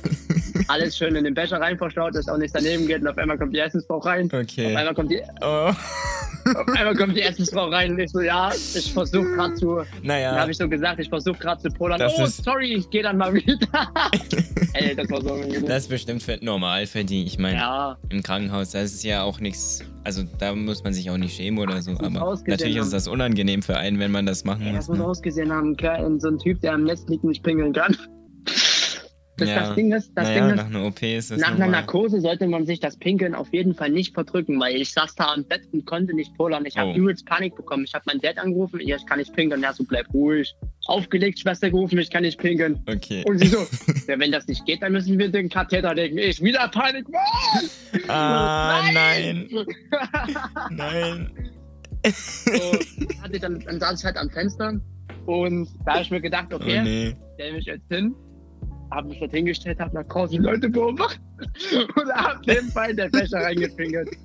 alles 0.69 0.97
schön 0.97 1.15
in 1.17 1.25
den 1.25 1.35
Becher 1.35 1.61
rein 1.61 1.77
verstaut, 1.79 2.15
dass 2.15 2.29
auch 2.29 2.37
nichts 2.39 2.53
daneben 2.53 2.87
geht 2.87 3.01
und 3.03 3.09
auf 3.09 3.19
einmal 3.19 3.39
kommt 3.39 3.55
die 3.55 3.59
Essensfrau 3.59 3.99
rein. 3.99 4.27
Auf 4.33 4.41
Okay. 4.41 4.75
einmal 4.77 4.95
kommt 4.95 5.11
die, 5.11 5.21
Oh. 5.41 5.71
auf 6.55 6.69
einmal 6.77 6.95
kommt 6.97 7.17
die 7.17 7.23
Essensfrau 7.23 7.67
rein 7.69 7.93
und 7.93 7.99
ich 8.01 8.11
so, 8.11 8.21
ja, 8.21 8.51
ich 8.53 8.93
versuche 8.93 9.25
gerade 9.35 9.55
zu, 9.55 9.77
dann 9.77 9.87
Naja, 10.03 10.35
habe 10.37 10.51
ich 10.51 10.57
so 10.57 10.69
gesagt, 10.69 10.99
ich 11.01 11.09
versuche 11.09 11.39
gerade 11.39 11.63
zu 11.63 11.69
polern, 11.71 11.99
Das 11.99 12.15
oh, 12.19 12.25
ist- 12.25 12.43
sorry, 12.45 12.75
ich 12.75 12.91
gehe 12.91 13.03
dann 13.03 13.17
mal 13.19 13.33
wieder. 13.35 13.57
Ey, 14.75 14.95
das 14.97 15.09
war 15.11 15.21
so 15.21 15.39
das 15.67 15.83
ist 15.85 15.89
bestimmt 15.89 16.23
für, 16.23 16.39
normal 16.43 16.87
für 16.87 17.05
die. 17.05 17.25
Ich 17.25 17.39
meine, 17.39 17.57
Ja, 17.59 17.97
im 18.09 18.23
Krankenhaus, 18.23 18.71
das 18.71 18.93
ist 18.95 19.05
ja 19.05 19.23
auch 19.23 19.39
nichts. 19.41 19.85
Also 20.05 20.23
da 20.39 20.55
muss 20.55 20.83
man 20.83 20.93
sich 20.95 21.09
auch 21.11 21.17
nicht 21.19 21.37
schämen 21.37 21.59
oder 21.61 21.81
so. 21.83 21.93
Aber 21.93 22.37
natürlich 22.47 22.77
ist 22.77 22.87
haben. 22.87 22.91
das 22.91 23.07
unangenehm 23.09 23.63
für 23.63 23.77
einen, 23.77 23.99
wenn 24.01 24.11
man 24.11 24.27
das 24.27 24.45
machen 24.45 24.63
ey, 24.63 24.69
muss. 24.73 24.79
das 24.81 24.89
muss 24.89 24.99
Ne? 24.99 25.05
ausgesehen 25.05 25.53
haben, 25.53 25.77
so 26.19 26.29
ein 26.29 26.39
Typ, 26.39 26.61
der 26.61 26.73
am 26.73 26.85
Netz 26.85 27.05
liegt 27.09 27.23
und 27.23 27.29
nicht 27.31 27.43
pingeln 27.45 27.73
kann. 27.73 27.97
Das, 29.39 29.49
Ja. 29.49 29.61
das 29.61 29.75
Ding 29.75 29.91
ist, 29.93 30.13
das 30.15 30.29
naja, 30.29 30.41
Ding 30.41 30.51
ist, 30.51 30.57
nach 30.57 30.67
einer 30.67 30.85
OP 30.87 31.03
ist 31.03 31.31
das 31.31 31.41
Nach 31.41 31.49
einer 31.49 31.61
normal. 31.61 31.81
Narkose 31.81 32.21
sollte 32.21 32.47
man 32.47 32.67
sich 32.67 32.81
das 32.81 32.99
Pinkeln 32.99 33.35
auf 33.35 33.51
jeden 33.53 33.75
Fall 33.75 33.89
nicht 33.89 34.13
verdrücken, 34.13 34.61
weil 34.61 34.77
ich 34.77 34.93
saß 34.93 35.15
da 35.15 35.33
am 35.33 35.45
Bett 35.45 35.63
und 35.73 35.87
konnte 35.87 36.15
nicht 36.15 36.35
pullern. 36.37 36.67
Ich 36.67 36.77
habe 36.77 36.91
Oh. 36.91 36.95
übelst 36.95 37.25
Panik 37.25 37.57
bekommen. 37.57 37.85
Ich 37.85 37.95
habe 37.95 38.05
meinen 38.07 38.21
Dad 38.21 38.37
angerufen, 38.39 38.79
ja, 38.83 38.97
ich 38.97 39.07
kann 39.07 39.19
nicht 39.19 39.33
pinkeln. 39.35 39.63
Ja, 39.63 39.73
so 39.73 39.85
bleib 39.85 40.13
ruhig. 40.13 40.55
Aufgelegt, 40.87 41.39
Schwester 41.39 41.71
gerufen, 41.71 41.99
ich 41.99 42.11
kann 42.11 42.23
nicht 42.25 42.39
pinkeln. 42.39 42.83
Okay. 42.87 43.23
Und 43.27 43.39
sie 43.39 43.47
so, 43.47 43.59
ja, 44.07 44.19
wenn 44.19 44.33
das 44.33 44.47
nicht 44.49 44.67
geht, 44.67 44.83
dann 44.83 44.93
müssen 44.93 45.19
wir 45.19 45.31
den 45.31 45.49
Katheter 45.49 45.95
legen. 45.95 46.19
Ich 46.19 46.43
wieder 46.43 46.69
Panik. 46.69 47.07
Was? 47.11 48.09
Ah, 48.09 48.83
nein. 48.93 49.49
Nein. 50.71 51.31
So, 52.05 52.53
hatte 53.23 53.39
dann, 53.41 53.61
dann 53.61 53.79
saß 53.81 54.01
ich 54.01 54.05
halt 54.05 54.17
am 54.17 54.29
Fenster 54.29 54.81
und 55.27 55.69
da 55.87 55.93
habe 55.95 56.03
ich 56.03 56.11
mir 56.11 56.21
gedacht, 56.21 56.49
Oh 56.53 56.57
okay, 56.57 56.83
nee. 56.83 57.17
stell 57.35 57.53
mich 57.55 57.65
jetzt 57.67 57.87
hin, 57.89 58.15
habe 58.95 59.09
mich 59.09 59.19
dort 59.21 59.33
hingestellt, 59.33 59.81
habe 59.81 59.95
nach 59.95 60.07
draußen 60.09 60.43
Leute 60.43 60.69
beobachtet 60.69 61.21
und 61.97 62.15
hab 62.15 62.47
nebenbei 62.47 62.93
der 62.93 63.11
Fächer 63.11 63.39
reingefingert. 63.39 64.09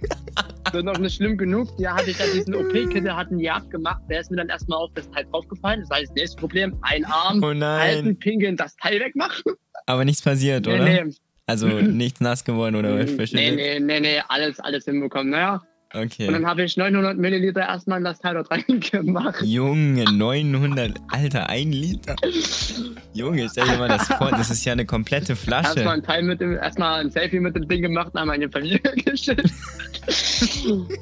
So 0.74 0.82
noch 0.82 0.98
nicht 0.98 1.16
schlimm 1.16 1.38
genug. 1.38 1.70
Ja, 1.78 1.96
hatte 1.96 2.12
ich 2.12 2.18
dann 2.18 2.28
diesen 2.34 2.54
OP-Kittel, 2.54 3.16
hatten 3.16 3.38
die 3.38 3.50
abgemacht. 3.50 4.02
Der 4.10 4.20
ist 4.20 4.30
mir 4.30 4.36
dann 4.36 4.50
erstmal 4.50 4.80
auf 4.80 4.92
das 4.96 5.10
Teil 5.12 5.26
draufgefallen. 5.32 5.80
Das 5.80 5.90
heißt, 5.90 6.10
das 6.10 6.16
nächste 6.16 6.38
Problem, 6.42 6.78
ein 6.82 7.06
Arm, 7.06 7.42
Oh 7.42 7.54
halten, 7.54 8.20
pinkeln, 8.20 8.58
das 8.58 8.76
Teil 8.76 9.00
wegmachen. 9.00 9.44
Aber 9.86 10.04
nichts 10.04 10.22
passiert, 10.22 10.68
oder? 10.68 10.84
Nee, 10.84 11.04
nee. 11.06 11.14
Also 11.46 11.68
nichts 11.82 12.20
nass 12.20 12.44
geworden 12.44 12.76
oder 12.76 12.96
nee, 12.96 13.08
verschüttet? 13.08 13.56
nee, 13.56 13.80
nee, 13.80 14.00
nee, 14.02 14.22
alles, 14.28 14.60
alles 14.60 14.84
hinbekommen. 14.84 15.30
Naja, 15.30 15.64
Okay. 15.94 16.28
Und 16.28 16.34
dann 16.34 16.46
habe 16.46 16.64
ich 16.64 16.76
900 16.76 17.18
Milliliter 17.18 17.62
erstmal 17.62 18.00
in 18.00 18.04
das 18.04 18.20
Teil 18.20 18.34
dort 18.36 18.52
reingemacht. 18.52 19.42
Junge, 19.44 20.04
900, 20.04 20.94
Alter, 21.12 21.50
ein 21.50 21.72
Liter. 21.72 22.16
Junge, 23.14 23.48
stell 23.50 23.68
dir 23.68 23.78
mal 23.78 23.88
das 23.88 24.08
vor, 24.08 24.30
das 24.32 24.50
ist 24.50 24.66
ja 24.66 24.74
eine 24.74 24.86
komplette 24.86 25.32
Erstmal 25.34 25.64
Flasche. 25.64 25.90
ein 25.90 26.04
Teil 26.04 26.24
mit 26.24 26.42
dem, 26.42 26.58
erstmal 26.58 27.00
ein 27.00 27.10
Selfie 27.10 27.40
mit 27.40 27.56
dem 27.56 27.68
Ding 27.68 27.82
gemacht 27.82 28.12
und 28.14 28.20
an 28.20 28.28
meine 28.28 28.50
Familie 28.50 28.80
geschickt. 29.06 29.50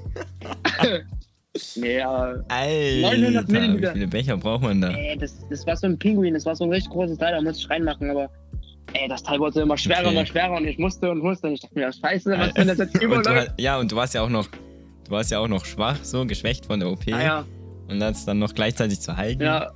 nee, 1.76 2.02
aber 2.02 2.44
Alter, 2.50 3.18
900 3.18 3.48
wie 3.48 3.52
Milliliter. 3.52 3.94
viele 3.94 4.08
Becher 4.08 4.38
braucht 4.38 4.64
man 4.64 4.82
da? 4.82 4.90
ey, 4.90 5.18
das, 5.18 5.36
das 5.50 5.66
war 5.66 5.76
so 5.78 5.88
ein 5.88 5.98
Pinguin, 5.98 6.34
das 6.34 6.46
war 6.46 6.56
so 6.56 6.66
ein 6.66 6.72
richtig 6.72 6.92
großes 6.92 7.18
Teil, 7.18 7.34
da 7.34 7.42
musste 7.42 7.64
ich 7.64 7.70
reinmachen, 7.70 8.10
aber 8.12 8.30
ey, 8.94 9.08
das 9.08 9.24
Teil 9.24 9.40
wurde 9.40 9.62
immer 9.62 9.78
schwerer 9.78 10.08
Okay. 10.08 10.18
und 10.18 10.28
schwerer 10.28 10.58
und 10.58 10.68
ich 10.68 10.78
musste 10.78 11.10
und 11.10 11.20
musste 11.24 11.48
und 11.48 11.54
ich 11.54 11.62
dachte 11.62 11.76
mir, 11.76 11.92
scheiße, 11.92 12.38
was 12.38 12.56
wenn 12.56 12.68
das 12.68 12.78
jetzt 12.78 13.02
Und 13.04 13.28
hast- 13.28 13.52
ja, 13.58 13.80
und 13.80 13.92
du 13.92 13.96
warst 13.96 14.14
ja 14.14 14.22
auch 14.22 14.30
noch, 14.30 14.48
du 15.06 15.12
warst 15.12 15.32
ja 15.32 15.40
auch 15.40 15.48
noch 15.48 15.66
schwach, 15.66 15.98
so 16.04 16.26
geschwächt 16.26 16.66
von 16.66 16.80
der 16.80 16.90
OP. 16.92 17.04
Ah, 17.12 17.22
ja, 17.22 17.46
Und 17.90 18.00
das 18.00 18.26
dann 18.26 18.40
noch 18.40 18.54
gleichzeitig 18.54 19.00
zu 19.02 19.16
halten. 19.18 19.42
ja. 19.44 19.72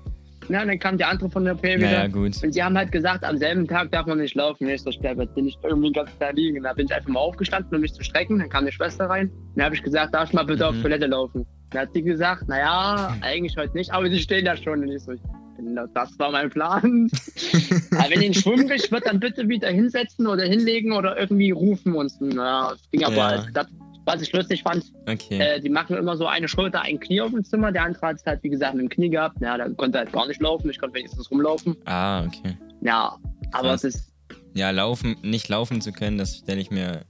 Ja, 0.47 0.65
dann 0.65 0.79
kam 0.79 0.97
die 0.97 1.03
andere 1.03 1.29
von 1.29 1.45
der 1.45 1.53
OP 1.53 1.61
wieder. 1.61 1.77
Naja, 1.77 2.07
gut. 2.07 2.43
Und 2.43 2.55
die 2.55 2.63
haben 2.63 2.75
halt 2.75 2.91
gesagt, 2.91 3.23
am 3.23 3.37
selben 3.37 3.67
Tag 3.67 3.91
darf 3.91 4.07
man 4.07 4.17
nicht 4.17 4.33
laufen. 4.33 4.67
Ich 4.67 4.81
so, 4.81 4.91
Stefan, 4.91 5.27
bin 5.35 5.45
ich 5.47 5.55
irgendwie 5.61 5.91
ganz 5.91 6.09
da 6.17 6.31
liegen. 6.31 6.63
Da 6.63 6.73
bin 6.73 6.87
ich 6.87 6.91
einfach 6.95 7.07
mal 7.09 7.19
aufgestanden, 7.19 7.75
um 7.75 7.81
mich 7.81 7.93
zu 7.93 8.01
strecken. 8.03 8.39
Dann 8.39 8.49
kam 8.49 8.65
die 8.65 8.71
Schwester 8.71 9.05
rein. 9.07 9.29
Dann 9.55 9.65
habe 9.65 9.75
ich 9.75 9.83
gesagt, 9.83 10.11
darf 10.15 10.29
ich 10.29 10.33
mal 10.33 10.45
bitte 10.45 10.63
Mhm. 10.63 10.69
auf 10.69 10.81
Toilette 10.81 11.05
laufen? 11.05 11.45
Dann 11.69 11.81
hat 11.83 11.93
sie 11.93 12.01
gesagt, 12.01 12.47
naja, 12.47 13.15
eigentlich 13.21 13.55
heute 13.57 13.77
nicht, 13.77 13.93
aber 13.93 14.09
sie 14.09 14.17
stehen 14.17 14.43
da 14.45 14.57
schon. 14.57 14.79
Und 14.81 14.89
ich 14.89 15.03
so, 15.03 15.11
genau 15.55 15.85
das 15.93 16.17
war 16.17 16.31
mein 16.31 16.49
Plan. 16.49 17.11
aber 17.91 18.09
wenn 18.19 18.33
Schwung 18.33 18.67
kriegt, 18.67 18.91
wird 18.91 19.05
dann 19.05 19.19
bitte 19.19 19.47
wieder 19.47 19.67
hinsetzen 19.69 20.25
oder 20.25 20.45
hinlegen 20.45 20.93
oder 20.93 21.15
irgendwie 21.19 21.51
rufen 21.51 21.93
uns. 21.93 22.19
Naja, 22.21 22.69
das 22.71 22.89
ging 22.89 23.03
aber 23.03 23.15
Ja. 23.15 23.25
als 23.27 23.45
das, 23.53 23.67
was 24.11 24.21
ich 24.21 24.31
lustig 24.33 24.63
fand, 24.63 24.83
Okay. 25.07 25.39
äh, 25.39 25.59
die 25.61 25.69
machen 25.69 25.95
immer 25.97 26.17
so 26.17 26.25
eine 26.27 26.47
Schulter, 26.47 26.81
ein 26.81 26.99
Knie 26.99 27.21
auf 27.21 27.31
dem 27.31 27.43
Zimmer. 27.43 27.71
Der 27.71 27.83
andere 27.83 28.07
hat 28.07 28.17
es 28.17 28.25
halt, 28.25 28.43
wie 28.43 28.49
gesagt, 28.49 28.73
mit 28.75 28.81
dem 28.83 28.89
Knie 28.89 29.09
gehabt. 29.09 29.37
Ja, 29.41 29.57
der 29.57 29.69
konnte 29.71 29.97
halt 29.99 30.11
gar 30.11 30.27
nicht 30.27 30.41
laufen. 30.41 30.69
Ich 30.69 30.79
konnte 30.79 30.95
wenigstens 30.95 31.29
rumlaufen. 31.31 31.75
Ah, 31.85 32.23
okay. 32.25 32.57
Ja, 32.81 33.17
aber 33.51 33.69
Krass. 33.69 33.83
es 33.83 33.95
ist, 33.95 34.13
Ja, 34.53 34.71
laufen, 34.71 35.15
nicht 35.21 35.47
laufen 35.49 35.79
zu 35.81 35.91
können, 35.91 36.17
das 36.17 36.37
stelle 36.37 36.59
ich 36.61 36.71
mir 36.71 37.01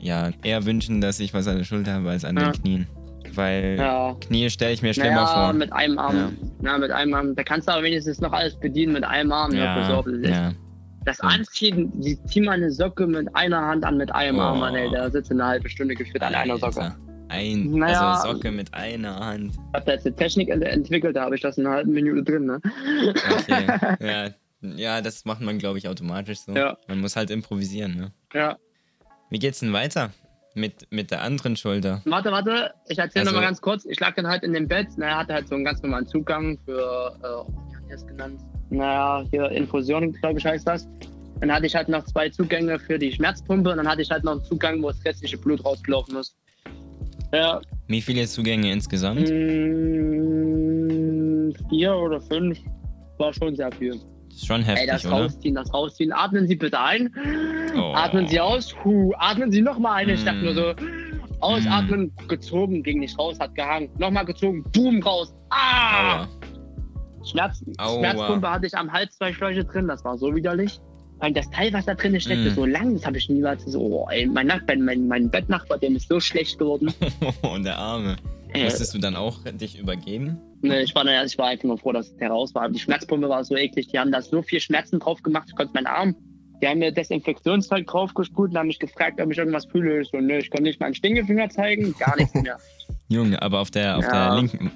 ja 0.00 0.30
eher 0.42 0.64
wünschen, 0.64 1.00
dass 1.00 1.18
ich 1.20 1.34
was 1.34 1.48
an 1.48 1.56
der 1.58 1.64
Schulter 1.64 1.94
habe 1.94 2.10
als 2.10 2.24
an 2.24 2.36
Ja. 2.36 2.50
den 2.52 2.62
Knien. 2.62 2.86
Weil 3.34 3.76
ja. 3.78 4.16
Knie 4.20 4.48
stelle 4.50 4.72
ich 4.72 4.82
mir 4.82 4.94
schlimmer 4.94 5.24
naja, 5.24 5.44
vor. 5.46 5.52
mit 5.52 5.72
einem 5.72 5.98
Arm. 5.98 6.16
Ja. 6.62 6.72
Ja. 6.72 6.78
mit 6.78 6.90
einem 6.90 7.14
Arm. 7.14 7.34
Da 7.34 7.42
kannst 7.42 7.68
du 7.68 7.72
aber 7.72 7.82
wenigstens 7.82 8.20
noch 8.20 8.32
alles 8.32 8.54
bedienen 8.56 8.92
mit 8.94 9.04
einem 9.04 9.30
Arm. 9.32 9.52
Ja, 9.54 9.76
ja, 10.22 10.52
das. 11.08 11.20
Anziehen, 11.20 11.90
die 12.00 12.22
ziehen 12.24 12.44
mal 12.44 12.52
eine 12.52 12.70
Socke 12.70 13.06
mit 13.06 13.34
einer 13.34 13.60
Hand 13.60 13.84
an 13.84 13.96
mit 13.96 14.12
einem 14.14 14.38
Oh. 14.38 14.42
Arm 14.42 14.62
an, 14.62 14.74
ey. 14.74 14.90
Da 14.90 15.10
sitzt 15.10 15.30
eine 15.30 15.44
halbe 15.44 15.68
Stunde 15.68 15.94
gefühlt 15.94 16.22
an 16.22 16.34
einer 16.34 16.58
Socke. 16.58 16.94
Ein, 17.30 17.72
Naja. 17.72 18.12
also 18.14 18.32
Socke 18.32 18.50
mit 18.50 18.72
einer 18.72 19.18
Hand. 19.18 19.52
Ich 19.54 19.58
hab 19.74 19.84
da 19.84 19.92
jetzt 19.92 20.06
eine 20.06 20.16
Technik 20.16 20.48
ent- 20.48 20.64
entwickelt, 20.64 21.14
da 21.14 21.24
habe 21.24 21.34
ich 21.34 21.42
das 21.42 21.58
in 21.58 21.66
einer 21.66 21.76
halben 21.76 21.92
Minute 21.92 22.22
drin, 22.22 22.46
ne? 22.46 22.60
Okay. 23.38 23.66
ja. 24.00 24.30
ja, 24.76 25.00
das 25.02 25.24
macht 25.26 25.42
man, 25.42 25.58
glaube 25.58 25.76
ich, 25.78 25.88
automatisch 25.88 26.38
so. 26.40 26.52
Ja. 26.52 26.78
Man 26.88 27.00
muss 27.00 27.16
halt 27.16 27.30
improvisieren, 27.30 27.96
ne? 27.96 28.12
Ja. 28.32 28.56
Wie 29.30 29.38
geht's 29.38 29.60
denn 29.60 29.72
weiter? 29.74 30.10
Mit, 30.54 30.90
mit 30.90 31.10
der 31.10 31.22
anderen 31.22 31.54
Schulter. 31.56 32.00
Warte, 32.06 32.32
warte, 32.32 32.72
ich 32.88 32.98
erzähle 32.98 33.24
Also- 33.26 33.34
noch 33.34 33.40
mal 33.42 33.46
ganz 33.46 33.60
kurz. 33.60 33.84
Ich 33.84 34.00
lag 34.00 34.14
dann 34.14 34.26
halt 34.26 34.42
in 34.42 34.54
dem 34.54 34.66
Bett. 34.66 34.88
Na, 34.96 35.06
er 35.08 35.18
hatte 35.18 35.34
halt 35.34 35.48
so 35.48 35.54
einen 35.54 35.64
ganz 35.66 35.82
normalen 35.82 36.06
Zugang 36.06 36.58
für, 36.64 36.72
äh, 37.18 37.52
wie 37.52 37.76
haben 37.76 37.84
die 37.86 37.92
das 37.92 38.06
genannt? 38.06 38.40
Naja, 38.70 39.24
hier 39.30 39.50
Infusion, 39.50 40.12
glaube 40.12 40.38
ich, 40.38 40.44
heißt 40.46 40.66
das. 40.68 40.88
Dann 41.40 41.52
hatte 41.52 41.66
ich 41.66 41.74
halt 41.74 41.88
noch 41.88 42.04
zwei 42.04 42.28
Zugänge 42.28 42.78
für 42.78 42.98
die 42.98 43.12
Schmerzpumpe 43.12 43.70
und 43.70 43.76
dann 43.76 43.88
hatte 43.88 44.02
ich 44.02 44.10
halt 44.10 44.24
noch 44.24 44.32
einen 44.32 44.44
Zugang, 44.44 44.82
wo 44.82 44.88
das 44.88 45.04
restliche 45.04 45.38
Blut 45.38 45.64
rausgelaufen 45.64 46.16
ist. 46.16 46.36
Ja, 47.32 47.60
Wie 47.86 48.00
viele 48.00 48.26
Zugänge 48.26 48.72
insgesamt? 48.72 49.28
mh, 49.30 51.52
vier 51.68 51.94
oder 51.94 52.20
fünf 52.20 52.58
war 53.18 53.32
schon 53.34 53.54
sehr 53.56 53.70
viel. 53.72 53.98
Das 54.28 54.36
ist 54.38 54.46
schon 54.46 54.60
Ey, 54.62 54.66
heftig, 54.66 54.86
das 54.88 55.06
oder? 55.06 55.14
rausziehen, 55.16 55.54
das 55.54 55.74
rausziehen. 55.74 56.12
Atmen 56.12 56.46
Sie 56.46 56.56
bitte 56.56 56.78
ein. 56.80 57.12
Oh. 57.76 57.92
Atmen 57.94 58.26
Sie 58.28 58.40
aus. 58.40 58.74
Huh. 58.84 59.12
Atmen 59.18 59.50
Sie 59.50 59.60
nochmal 59.60 60.02
ein. 60.02 60.08
Ich 60.10 60.24
dachte 60.24 60.38
nur 60.40 60.54
so, 60.54 60.74
ausatmen, 61.40 62.12
gezogen, 62.28 62.82
ging 62.82 63.00
nicht 63.00 63.18
raus, 63.18 63.38
hat 63.40 63.54
gehangen. 63.54 63.90
Nochmal 63.98 64.24
gezogen, 64.24 64.64
boom, 64.72 65.02
raus. 65.02 65.34
Ah! 65.50 66.22
Aua. 66.22 66.28
Schmerz, 67.28 67.62
Aua. 67.78 67.98
Schmerzpumpe 67.98 68.50
hatte 68.50 68.66
ich 68.66 68.74
am 68.74 68.92
Hals 68.92 69.16
zwei 69.16 69.32
Schläuche 69.32 69.64
drin, 69.64 69.86
das 69.88 70.04
war 70.04 70.16
so 70.18 70.34
widerlich. 70.34 70.80
Weil 71.20 71.32
das 71.32 71.50
Teil, 71.50 71.72
was 71.72 71.84
da 71.86 71.94
drin 71.94 72.20
steckt, 72.20 72.42
Mm. 72.44 72.46
ist 72.46 72.54
so 72.54 72.64
lang, 72.64 72.94
das 72.94 73.04
habe 73.04 73.18
ich 73.18 73.28
niemals 73.28 73.64
so. 73.64 73.80
Oh, 73.80 74.08
ey, 74.08 74.24
mein, 74.26 74.46
Nachbar, 74.46 74.76
mein, 74.76 75.08
mein 75.08 75.28
Bettnachbar, 75.28 75.78
dem 75.78 75.96
ist 75.96 76.08
so 76.08 76.20
schlecht 76.20 76.58
geworden. 76.60 76.92
Und 77.42 77.64
der 77.64 77.76
Arme. 77.76 78.14
Äh, 78.54 78.64
Musstest 78.64 78.94
du 78.94 78.98
dann 78.98 79.16
auch 79.16 79.40
dich 79.44 79.78
übergeben? 79.80 80.38
ne, 80.62 80.80
ich, 80.82 80.94
war, 80.94 81.02
naja, 81.04 81.24
ich 81.24 81.36
war 81.36 81.48
einfach 81.48 81.64
nur 81.64 81.76
froh, 81.78 81.90
dass 81.92 82.16
der 82.18 82.30
raus 82.30 82.54
war. 82.54 82.68
Die 82.68 82.78
Schmerzpumpe 82.78 83.28
war 83.28 83.42
so 83.44 83.56
eklig, 83.56 83.88
die 83.88 83.98
haben 83.98 84.12
da 84.12 84.22
so 84.22 84.42
viel 84.42 84.60
Schmerzen 84.60 85.00
drauf 85.00 85.20
gemacht, 85.22 85.46
ich 85.50 85.56
konnte 85.56 85.72
meinen 85.74 85.86
Arm. 85.88 86.14
Die 86.62 86.66
haben 86.68 86.78
mir 86.78 86.90
Desinfektionszeug 86.92 87.86
draufgespult 87.86 88.52
und 88.52 88.56
haben 88.58 88.66
mich 88.68 88.78
gefragt, 88.78 89.20
ob 89.20 89.30
ich 89.32 89.38
irgendwas 89.38 89.66
fühle. 89.66 90.00
Ich 90.02 90.08
so, 90.10 90.18
ne, 90.18 90.38
ich 90.38 90.50
konnte 90.50 90.64
nicht 90.64 90.80
meinen 90.80 90.94
Stinkefinger 90.94 91.48
zeigen, 91.50 91.94
gar 91.98 92.16
nichts 92.16 92.34
mehr. 92.34 92.58
Junge, 93.08 93.40
aber 93.42 93.58
auf 93.60 93.70
der, 93.72 93.98
auf 93.98 94.04
Ja. 94.04 94.28
der 94.30 94.36
linken. 94.36 94.70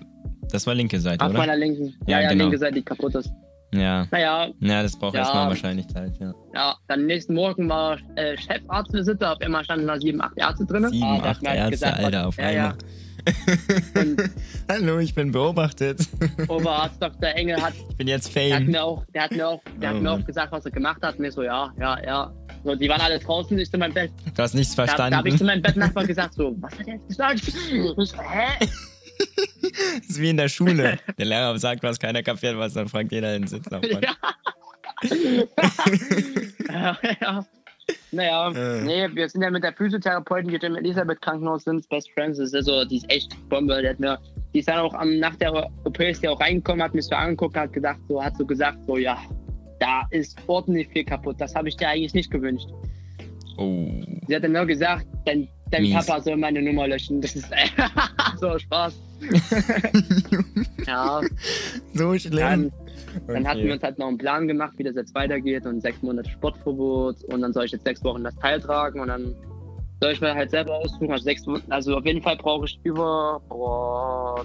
Das 0.52 0.66
war 0.66 0.74
linke 0.74 1.00
Seite, 1.00 1.24
Auf 1.24 1.30
oder? 1.30 1.38
meiner 1.38 1.56
linken, 1.56 1.94
Ja, 2.06 2.20
ja, 2.20 2.28
genau. 2.28 2.44
linke 2.44 2.58
Seite, 2.58 2.74
die 2.74 2.82
kaputt 2.82 3.14
ist. 3.14 3.30
Ja. 3.74 4.06
Naja, 4.10 4.48
Ja, 4.60 4.82
das 4.82 4.98
braucht 4.98 5.14
Ja. 5.14 5.20
erstmal 5.20 5.48
wahrscheinlich 5.48 5.88
Zeit, 5.88 6.12
ja. 6.20 6.32
Ja, 6.54 6.76
dann 6.88 7.06
nächsten 7.06 7.32
Morgen 7.34 7.68
war 7.70 7.96
äh, 8.16 8.36
Chefarztvisite, 8.36 9.30
auf 9.30 9.40
einmal 9.40 9.64
standen 9.64 9.86
da 9.86 9.98
sieben, 9.98 10.20
acht 10.20 10.36
Ärzte 10.36 10.66
drin. 10.66 10.86
Sieben, 10.90 11.02
Ah, 11.04 11.20
acht 11.30 11.42
Ärzte, 11.42 11.70
gesagt, 11.70 11.98
Alter, 12.00 12.26
auf 12.28 12.36
ja, 12.36 12.44
einmal. 12.44 12.74
Ja. 12.74 12.76
Hallo, 14.68 14.98
ich 14.98 15.14
bin 15.14 15.30
beobachtet. 15.32 16.00
Oberarzt 16.48 17.00
Dr. 17.00 17.30
Engel 17.30 17.62
hat, 17.62 17.72
Ich 17.90 17.96
bin 17.96 18.08
jetzt 18.08 18.34
der 18.34 18.54
hat 18.54 18.58
Fame. 18.62 18.70
mir 18.72 18.82
auch, 18.84 19.04
der 19.14 19.22
hat 19.22 19.30
mir 19.30 19.48
auch, 19.48 19.60
der 19.80 19.92
Oh 19.92 19.94
hat 19.94 20.02
mir 20.02 20.10
auch 20.10 20.24
gesagt, 20.26 20.52
was 20.52 20.64
er 20.64 20.70
gemacht 20.72 21.00
hat. 21.02 21.18
Und 21.18 21.24
ich 21.24 21.32
so, 21.32 21.42
ja, 21.42 21.72
ja, 21.78 21.98
ja. 22.04 22.32
So, 22.64 22.74
die 22.74 22.88
waren 22.88 23.00
alle 23.00 23.18
draußen, 23.18 23.58
ich 23.58 23.70
zu 23.70 23.78
meinem 23.78 23.94
Bett. 23.94 24.10
Du 24.34 24.42
hast 24.42 24.54
nichts 24.54 24.74
Da, 24.74 24.86
da 24.86 24.92
habe 25.16 25.28
ich 25.28 25.34
zu 25.36 25.44
verstanden. 25.44 25.46
meinem 25.46 25.62
Bettnachbar 25.62 26.04
gesagt, 26.04 26.34
so, 26.34 26.54
was 26.60 26.72
hat 26.78 26.86
er 26.86 26.94
jetzt 26.94 27.08
gesagt? 27.08 27.40
Ich 27.98 28.12
hä? 28.18 28.66
Das 29.36 30.08
ist 30.08 30.20
wie 30.20 30.30
in 30.30 30.36
der 30.36 30.48
Schule. 30.48 30.98
Der 31.18 31.26
Lehrer 31.26 31.58
sagt 31.58 31.82
was, 31.82 31.98
keiner 31.98 32.22
kapiert 32.22 32.56
was, 32.58 32.74
dann 32.74 32.88
fragt 32.88 33.12
jeder 33.12 33.32
den 33.38 33.46
Sitznachbarn. 33.46 34.02
Ja. 34.02 34.16
ja, 36.70 36.98
ja. 37.20 37.46
Naja, 38.12 38.50
Äh. 38.52 38.82
nee, 38.82 39.08
wir 39.14 39.28
sind 39.28 39.42
ja 39.42 39.50
mit 39.50 39.64
der 39.64 39.72
Physiotherapeutin, 39.72 40.50
die 40.50 40.66
im 40.66 40.76
Elisabeth 40.76 41.20
Krankenhaus 41.20 41.64
sind, 41.64 41.88
Best 41.88 42.10
Friends, 42.12 42.38
das 42.38 42.52
ist 42.52 42.66
so, 42.66 42.84
die 42.84 42.98
ist 42.98 43.10
echt 43.10 43.34
Bombe. 43.48 43.80
Die, 43.82 43.88
hat 43.88 43.98
mir, 43.98 44.18
die 44.54 44.60
ist 44.60 44.68
dann 44.68 44.78
auch 44.78 44.94
am, 44.94 45.18
nach 45.18 45.34
der 45.36 45.52
OP 45.84 45.98
ist 46.00 46.22
die 46.22 46.28
auch 46.28 46.40
reingekommen, 46.40 46.82
hat 46.82 46.94
mich 46.94 47.06
so 47.06 47.14
angeguckt, 47.14 47.56
hat 47.56 47.72
gedacht, 47.72 47.98
so, 48.08 48.22
hat 48.22 48.36
so 48.36 48.46
gesagt, 48.46 48.78
so, 48.86 48.96
ja, 48.98 49.18
da 49.80 50.06
ist 50.10 50.38
ordentlich 50.46 50.88
viel 50.88 51.04
kaputt. 51.04 51.36
Das 51.40 51.54
habe 51.54 51.68
ich 51.68 51.76
dir 51.76 51.88
eigentlich 51.88 52.14
nicht 52.14 52.30
gewünscht. 52.30 52.68
Oh. 53.58 53.90
Sie 54.28 54.36
hat 54.36 54.44
dann 54.44 54.52
nur 54.52 54.66
gesagt, 54.66 55.06
dein, 55.26 55.48
dein 55.72 55.82
Mies. 55.82 55.94
Papa 56.06 56.20
soll 56.20 56.36
meine 56.36 56.62
Nummer 56.62 56.86
löschen. 56.86 57.20
Das 57.20 57.34
ist 57.34 57.48
so 58.40 58.58
Spaß. 58.58 58.94
ja, 60.86 61.20
So 61.94 62.18
schlimm. 62.18 62.36
dann, 62.36 62.72
dann 63.28 63.46
hatten 63.46 63.58
wir 63.60 63.64
Okay. 63.66 63.72
uns 63.72 63.82
halt 63.82 63.98
noch 63.98 64.08
einen 64.08 64.18
Plan 64.18 64.48
gemacht, 64.48 64.72
wie 64.78 64.82
das 64.84 64.94
jetzt 64.96 65.14
weitergeht 65.14 65.64
und 65.66 65.80
sechs 65.80 66.02
Monate 66.02 66.28
Sportverbot 66.30 67.22
und 67.24 67.40
dann 67.40 67.52
soll 67.52 67.64
ich 67.66 67.72
jetzt 67.72 67.84
sechs 67.84 68.02
Wochen 68.04 68.24
das 68.24 68.34
Teil 68.36 68.60
tragen 68.60 69.00
und 69.00 69.08
dann 69.08 69.34
soll 70.00 70.12
ich 70.12 70.20
mir 70.20 70.34
halt 70.34 70.50
selber 70.50 70.74
aussuchen. 70.74 71.10
Also, 71.12 71.24
sechs, 71.24 71.44
also 71.68 71.96
auf 71.96 72.04
jeden 72.04 72.22
Fall 72.22 72.36
brauche 72.36 72.64
ich 72.66 72.78
über 72.82 73.40
boah, 73.48 74.44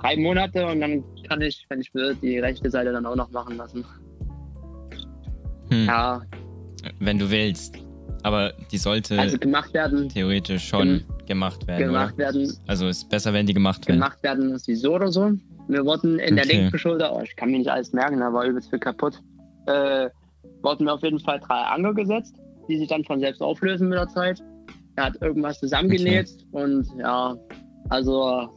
drei 0.00 0.16
Monate 0.16 0.66
und 0.66 0.80
dann 0.80 1.02
kann 1.28 1.40
ich, 1.40 1.64
wenn 1.70 1.80
ich 1.80 1.92
will, 1.94 2.14
die 2.16 2.38
rechte 2.38 2.70
Seite 2.70 2.92
dann 2.92 3.06
auch 3.06 3.16
noch 3.16 3.30
machen 3.30 3.56
lassen. 3.56 3.84
Hm. 5.70 5.86
Ja, 5.86 6.20
Wenn 6.98 7.18
du 7.18 7.30
willst. 7.30 7.78
Aber 8.24 8.52
die 8.70 8.78
sollte 8.78 9.18
also 9.18 9.36
gemacht 9.38 9.74
werden, 9.74 10.08
theoretisch 10.08 10.66
schon 10.68 11.02
gemacht 11.26 11.66
werden, 11.66 11.86
gemacht 11.88 12.14
oder? 12.14 12.26
werden, 12.26 12.56
Also 12.68 12.86
ist 12.88 13.08
besser, 13.08 13.32
wenn 13.32 13.46
die 13.46 13.54
gemacht 13.54 13.86
werden. 13.88 13.98
gemacht 14.00 14.22
werden 14.22 14.52
ist 14.54 14.66
die 14.68 14.76
so 14.76 14.94
oder 14.94 15.10
so. 15.10 15.32
Wir 15.68 15.84
wurden 15.84 16.18
in 16.18 16.36
der 16.36 16.44
Okay. 16.44 16.56
linken 16.60 16.78
Schulter, 16.78 17.14
oh, 17.14 17.20
ich 17.22 17.34
kann 17.36 17.50
mir 17.50 17.58
nicht 17.58 17.70
alles 17.70 17.92
merken, 17.92 18.20
da 18.20 18.32
war 18.32 18.44
übelst 18.44 18.70
viel 18.70 18.78
kaputt. 18.78 19.20
Äh, 19.66 20.08
wurden 20.62 20.84
mir 20.84 20.92
auf 20.92 21.02
jeden 21.02 21.18
Fall 21.20 21.40
drei 21.40 21.62
Anker 21.62 21.94
gesetzt, 21.94 22.34
die 22.68 22.78
sich 22.78 22.88
dann 22.88 23.04
von 23.04 23.18
selbst 23.20 23.42
auflösen 23.42 23.88
mit 23.88 23.98
der 23.98 24.08
Zeit. 24.08 24.40
Er 24.96 25.04
hat 25.06 25.20
irgendwas 25.20 25.58
zusammengenäht 25.58 26.30
und 26.52 26.86
ja, 26.98 27.36
also 27.88 28.48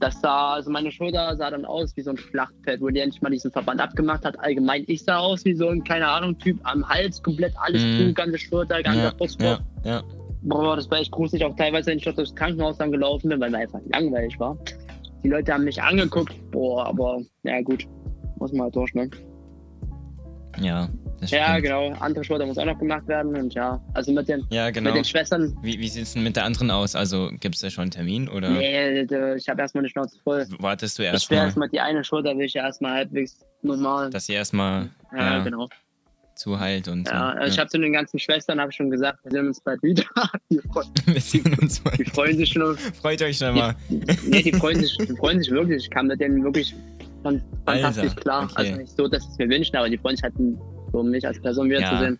das 0.00 0.20
sah, 0.20 0.54
also 0.54 0.70
meine 0.70 0.90
Schulter 0.90 1.36
sah 1.36 1.50
dann 1.50 1.64
aus 1.64 1.96
wie 1.96 2.02
so 2.02 2.10
ein 2.10 2.16
Schlachtfeld, 2.18 2.80
wo 2.80 2.88
die 2.88 3.00
endlich 3.00 3.22
mal 3.22 3.30
diesen 3.30 3.50
Verband 3.50 3.80
abgemacht 3.80 4.24
hat. 4.24 4.38
Allgemein, 4.40 4.84
ich 4.86 5.02
sah 5.02 5.18
aus 5.18 5.44
wie 5.44 5.54
so 5.54 5.68
ein, 5.68 5.82
keine 5.84 6.06
Ahnung, 6.08 6.36
Typ 6.38 6.58
am 6.64 6.86
Hals, 6.88 7.22
komplett 7.22 7.54
alles 7.58 7.82
Mhm. 7.82 7.96
zu, 8.08 8.12
ganze 8.14 8.38
Schulter, 8.38 8.82
ganzer 8.82 9.04
Ja, 9.04 9.10
Brustkorb. 9.10 9.62
ja, 9.84 9.90
ja. 9.96 10.02
Boah, 10.42 10.76
das 10.76 10.90
war 10.90 10.98
echt 10.98 11.10
gruselig, 11.10 11.44
auch 11.44 11.56
teilweise, 11.56 11.90
wenn 11.90 11.98
ich 11.98 12.04
durchs 12.04 12.34
Krankenhaus 12.34 12.76
dann 12.78 12.92
gelaufen 12.92 13.30
bin, 13.30 13.40
weil 13.40 13.50
mir 13.50 13.58
einfach 13.58 13.80
langweilig 13.86 14.38
war. 14.38 14.56
Die 15.24 15.28
Leute 15.28 15.52
haben 15.52 15.64
mich 15.64 15.82
angeguckt, 15.82 16.34
boah, 16.52 16.86
aber 16.86 17.20
ja 17.42 17.60
gut, 17.62 17.86
muss 18.38 18.52
man 18.52 18.62
halt 18.64 18.76
durch, 18.76 18.94
ne? 18.94 19.10
Ja. 20.60 20.88
Ja, 21.22 21.58
genau. 21.58 21.92
Andere 22.00 22.22
Schulter 22.24 22.46
muss 22.46 22.58
auch 22.58 22.64
noch 22.64 22.78
gemacht 22.78 23.06
werden 23.08 23.34
und 23.36 23.54
ja, 23.54 23.80
also 23.94 24.12
mit 24.12 24.28
den, 24.28 24.44
Ja, 24.50 24.70
genau. 24.70 24.90
mit 24.90 24.96
den 24.98 25.04
Schwestern. 25.04 25.56
Wie, 25.62 25.78
wie 25.78 25.88
sieht 25.88 26.02
es 26.04 26.12
denn 26.14 26.22
mit 26.22 26.36
der 26.36 26.44
anderen 26.44 26.70
aus? 26.70 26.94
Also 26.94 27.30
gibt 27.40 27.54
es 27.54 27.60
da 27.62 27.70
schon 27.70 27.82
einen 27.82 27.90
Termin 27.90 28.28
oder 28.28 28.50
Nee, 28.50 29.00
ich 29.36 29.48
habe 29.48 29.60
erstmal 29.62 29.82
eine 29.82 29.88
Schnauze 29.88 30.18
voll. 30.22 30.46
wartest 30.58 30.98
du 30.98 31.02
Ich 31.02 31.08
will 31.08 31.12
erstmal, 31.14 31.44
erstmal 31.46 31.68
die 31.70 31.80
eine 31.80 32.04
Schulter, 32.04 32.36
will 32.36 32.44
ich 32.46 32.54
ja 32.54 32.64
erstmal 32.64 32.92
halbwegs 32.94 33.38
normal. 33.62 34.10
dass 34.10 34.26
sie 34.26 34.34
erstmal 34.34 34.90
ja, 35.12 35.38
ja, 35.38 35.42
genau. 35.44 35.68
zuheilt 36.34 36.88
und 36.88 37.08
Ja, 37.08 37.32
so? 37.32 37.38
also 37.40 37.52
ich 37.54 37.58
habe 37.58 37.70
zu 37.70 37.78
den 37.78 37.92
ganzen 37.94 38.18
Schwestern 38.18 38.60
habe 38.60 38.70
ich 38.70 38.76
schon 38.76 38.90
gesagt, 38.90 39.18
wir 39.24 39.30
sehen 39.32 39.46
uns 39.46 39.60
bald 39.60 39.82
wieder. 39.82 40.04
Die, 40.50 40.60
Wir 41.06 41.20
sehen 41.20 41.56
uns 41.60 41.82
mal. 41.82 41.92
die 41.96 42.04
freuen 42.04 42.36
sich 42.36 42.50
schon. 42.50 42.76
Freut 42.76 43.22
euch 43.22 43.38
schon 43.38 43.54
mal. 43.54 43.74
Nee, 43.88 44.42
die 44.42 44.52
freuen 44.52 44.80
sich, 44.80 44.96
die 44.98 45.16
freuen 45.16 45.40
sich 45.40 45.50
wirklich. 45.50 45.84
Ich 45.84 45.90
kam 45.90 46.08
mit 46.08 46.20
denen 46.20 46.44
wirklich 46.44 46.74
fan- 47.22 47.42
fantastisch 47.64 48.10
Alter, 48.10 48.20
klar. 48.20 48.42
okay. 48.44 48.52
Also 48.56 48.76
nicht 48.76 48.96
so, 48.96 49.08
dass 49.08 49.22
sie 49.24 49.30
es 49.32 49.38
mir 49.38 49.48
wünschen, 49.48 49.76
aber 49.76 49.88
die 49.88 49.96
freuen 49.98 50.16
sich 50.16 50.22
halt 50.24 50.34
so, 50.36 50.75
um 51.00 51.10
mich 51.10 51.26
als 51.26 51.40
Person 51.40 51.70
Ja, 51.70 51.78
wiederzusehen. 51.78 52.18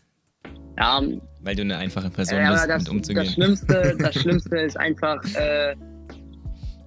Ja, 0.79 1.03
Weil 1.41 1.57
du 1.57 1.63
eine 1.63 1.77
einfache 1.79 2.11
Person 2.11 2.39
ja, 2.39 2.53
bist, 2.53 2.69
das, 2.69 2.83
mit 2.85 2.93
umzugehen. 2.93 3.25
das 3.25 3.33
Schlimmste, 3.35 3.97
das 3.99 4.15
Schlimmste 4.15 4.59
ist 4.59 4.77
einfach, 4.79 5.23
äh, 5.35 5.75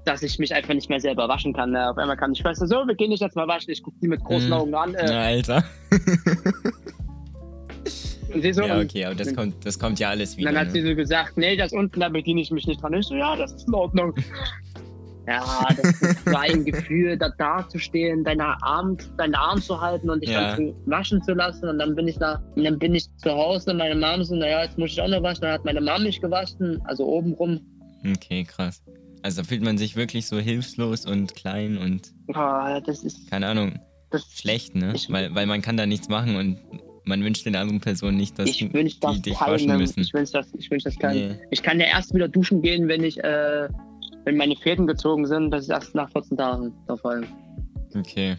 dass 0.05 0.21
ich 0.23 0.37
mich 0.39 0.53
einfach 0.53 0.73
nicht 0.75 0.89
mehr 0.89 0.99
selber 0.99 1.27
waschen 1.27 1.53
kann. 1.53 1.71
Ne? 1.71 1.89
Auf 1.89 1.97
einmal 1.97 2.15
kann 2.17 2.33
die 2.33 2.41
Schwester 2.41 2.65
so, 2.67 2.85
wir 2.87 2.95
gehen 2.95 3.09
dich 3.11 3.19
jetzt 3.19 3.35
mal 3.35 3.47
waschen. 3.47 3.69
Ich 3.71 3.81
gucke 3.83 3.97
die 4.01 4.07
mit 4.07 4.23
großen 4.23 4.47
Mhm. 4.47 4.53
Augen 4.53 4.73
an. 4.75 4.93
Äh, 4.95 5.05
Na, 5.07 5.21
Alter. 5.21 5.63
und 8.33 8.41
sie 8.41 8.53
so, 8.53 8.63
Ja, 8.63 8.79
okay, 8.79 9.05
aber 9.05 9.15
das 9.15 9.33
kommt, 9.35 9.65
das 9.65 9.77
kommt 9.79 9.99
ja 9.99 10.09
alles 10.09 10.37
wieder. 10.37 10.51
dann 10.51 10.61
hat 10.61 10.71
sie 10.71 10.81
Ne? 10.81 10.89
so 10.89 10.95
gesagt, 10.95 11.37
nee, 11.37 11.55
das 11.55 11.71
unten, 11.73 11.99
da 11.99 12.09
bediene 12.09 12.41
ich 12.41 12.51
mich 12.51 12.67
nicht 12.67 12.81
dran. 12.81 12.93
Ich 12.93 13.07
so, 13.07 13.15
ja, 13.15 13.35
das 13.35 13.51
ist 13.53 13.67
in 13.67 13.73
Ordnung. 13.73 14.13
Ja, 15.29 15.67
das 15.77 16.01
ist 16.01 16.25
so 16.25 16.35
ein 16.35 16.65
Gefühl, 16.65 17.17
da 17.17 17.29
dazustehen, 17.37 18.23
deine 18.23 18.45
Arm, 18.63 18.97
deinen 19.17 19.35
Arm 19.35 19.61
zu 19.61 19.79
halten 19.79 20.09
und 20.09 20.21
dich 20.23 20.31
Ja. 20.31 20.55
dann 20.55 20.73
waschen 20.85 21.21
zu 21.23 21.33
lassen. 21.33 21.69
Und 21.69 21.77
dann 21.79 21.95
bin 21.95 22.07
ich 22.07 22.17
da, 22.17 22.41
und 22.55 22.63
dann 22.63 22.79
bin 22.79 22.95
ich 22.95 23.05
zu 23.17 23.29
Hause 23.31 23.71
und 23.71 23.77
meine 23.77 23.95
Mom 23.95 24.23
so, 24.23 24.35
naja, 24.35 24.63
jetzt 24.63 24.77
muss 24.77 24.91
ich 24.91 25.01
auch 25.01 25.07
noch 25.07 25.21
waschen. 25.21 25.41
Dann 25.41 25.51
hat 25.53 25.65
meine 25.65 25.81
Mom 25.81 26.03
mich 26.03 26.19
gewaschen, 26.19 26.81
also 26.85 27.05
obenrum. 27.05 27.59
Okay, 28.15 28.43
krass. 28.43 28.81
Also 29.21 29.41
da 29.41 29.47
fühlt 29.47 29.61
man 29.61 29.77
sich 29.77 29.95
wirklich 29.95 30.25
so 30.27 30.39
hilflos 30.39 31.05
und 31.05 31.35
klein 31.35 31.77
und, 31.77 32.11
Ah, 32.33 32.79
das 32.81 33.03
ist, 33.03 33.29
keine 33.29 33.47
Ahnung, 33.47 33.77
das, 34.11 34.25
schlecht, 34.33 34.75
ne? 34.75 34.93
Ich- 34.95 35.11
weil, 35.11 35.35
weil 35.35 35.45
man 35.45 35.61
kann 35.61 35.75
da 35.77 35.85
nichts 35.85 36.07
machen 36.09 36.37
und 36.37 36.57
man 37.05 37.23
wünscht 37.23 37.45
den 37.45 37.55
anderen 37.55 37.81
Personen 37.81 38.17
nicht, 38.17 38.37
dass 38.39 38.49
ich 38.49 38.71
wünsche 38.73 38.97
das 39.01 39.15
die 39.15 39.21
dich 39.23 39.39
waschen 39.41 39.77
müssen. 39.77 39.99
Ich 40.01 40.13
wünsche 40.13 40.33
das, 40.33 40.47
ich 40.57 40.69
wünsch 40.71 40.83
das 40.85 40.97
keinem. 40.97 41.29
Nee. 41.31 41.39
Ich 41.51 41.61
kann 41.63 41.79
ja 41.79 41.87
erst 41.87 42.13
wieder 42.13 42.27
duschen 42.27 42.61
gehen, 42.61 42.87
wenn 42.87 43.03
ich, 43.03 43.17
äh, 43.23 43.67
wenn 44.25 44.37
meine 44.37 44.55
Fäden 44.55 44.85
gezogen 44.87 45.25
sind. 45.25 45.51
Das 45.51 45.63
ist 45.63 45.69
erst 45.69 45.95
nach 45.95 46.09
14 46.11 46.37
Tagen 46.37 46.73
der 46.87 46.97
Fall. 46.97 47.23
Okay. 47.95 48.35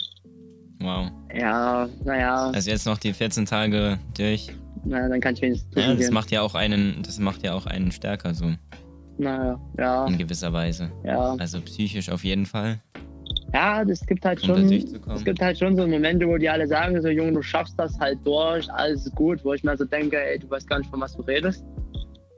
Wow. 0.81 1.11
Ja, 1.35 1.89
naja, 2.05 2.51
Also 2.55 2.71
jetzt 2.71 2.87
noch 2.87 2.97
die 2.99 3.13
14 3.13 3.45
Tage 3.47 3.99
durch. 4.17 4.49
na, 4.85 5.09
dann 5.09 5.21
kann 5.21 5.35
ich 5.35 5.43
wenigstens 5.43 5.75
Ja, 5.75 5.91
das 5.91 5.99
gehen. 6.07 6.15
macht 6.15 6.31
ja 6.31 6.41
auch 6.43 6.55
einen, 6.55 7.03
das 7.03 7.19
macht 7.19 7.43
ja 7.43 7.53
auch 7.55 7.67
einen 7.67 7.93
stärker 7.93 8.33
so, 8.33 8.47
Naja, 9.19 9.61
ja, 9.79 10.07
in 10.07 10.17
gewisser 10.17 10.53
Weise. 10.55 10.91
ja. 11.05 11.35
Also 11.39 11.61
psychisch 11.61 12.09
auf 12.09 12.25
jeden 12.25 12.47
Fall, 12.47 12.81
Ja, 13.53 13.83
es 13.83 14.07
gibt 14.07 14.25
halt 14.25 14.41
um 14.43 14.47
schon, 14.57 14.73
es 15.15 15.25
gibt 15.25 15.43
halt 15.43 15.59
schon 15.59 15.77
so 15.77 15.87
Momente, 15.87 16.27
wo 16.27 16.39
die 16.39 16.49
alle 16.49 16.67
sagen, 16.67 17.01
so 17.03 17.09
Junge, 17.09 17.33
du 17.33 17.43
schaffst 17.43 17.75
das 17.79 17.99
halt 17.99 18.19
durch, 18.25 18.73
alles 18.73 19.05
ist 19.05 19.15
gut, 19.17 19.45
wo 19.45 19.53
ich 19.53 19.63
mir 19.63 19.77
so 19.77 19.85
denke, 19.85 20.17
ey, 20.19 20.39
du 20.39 20.49
weißt 20.49 20.67
gar 20.69 20.79
nicht, 20.79 20.89
von 20.91 21.01
was 21.01 21.15
du 21.15 21.23
redest. 21.23 21.63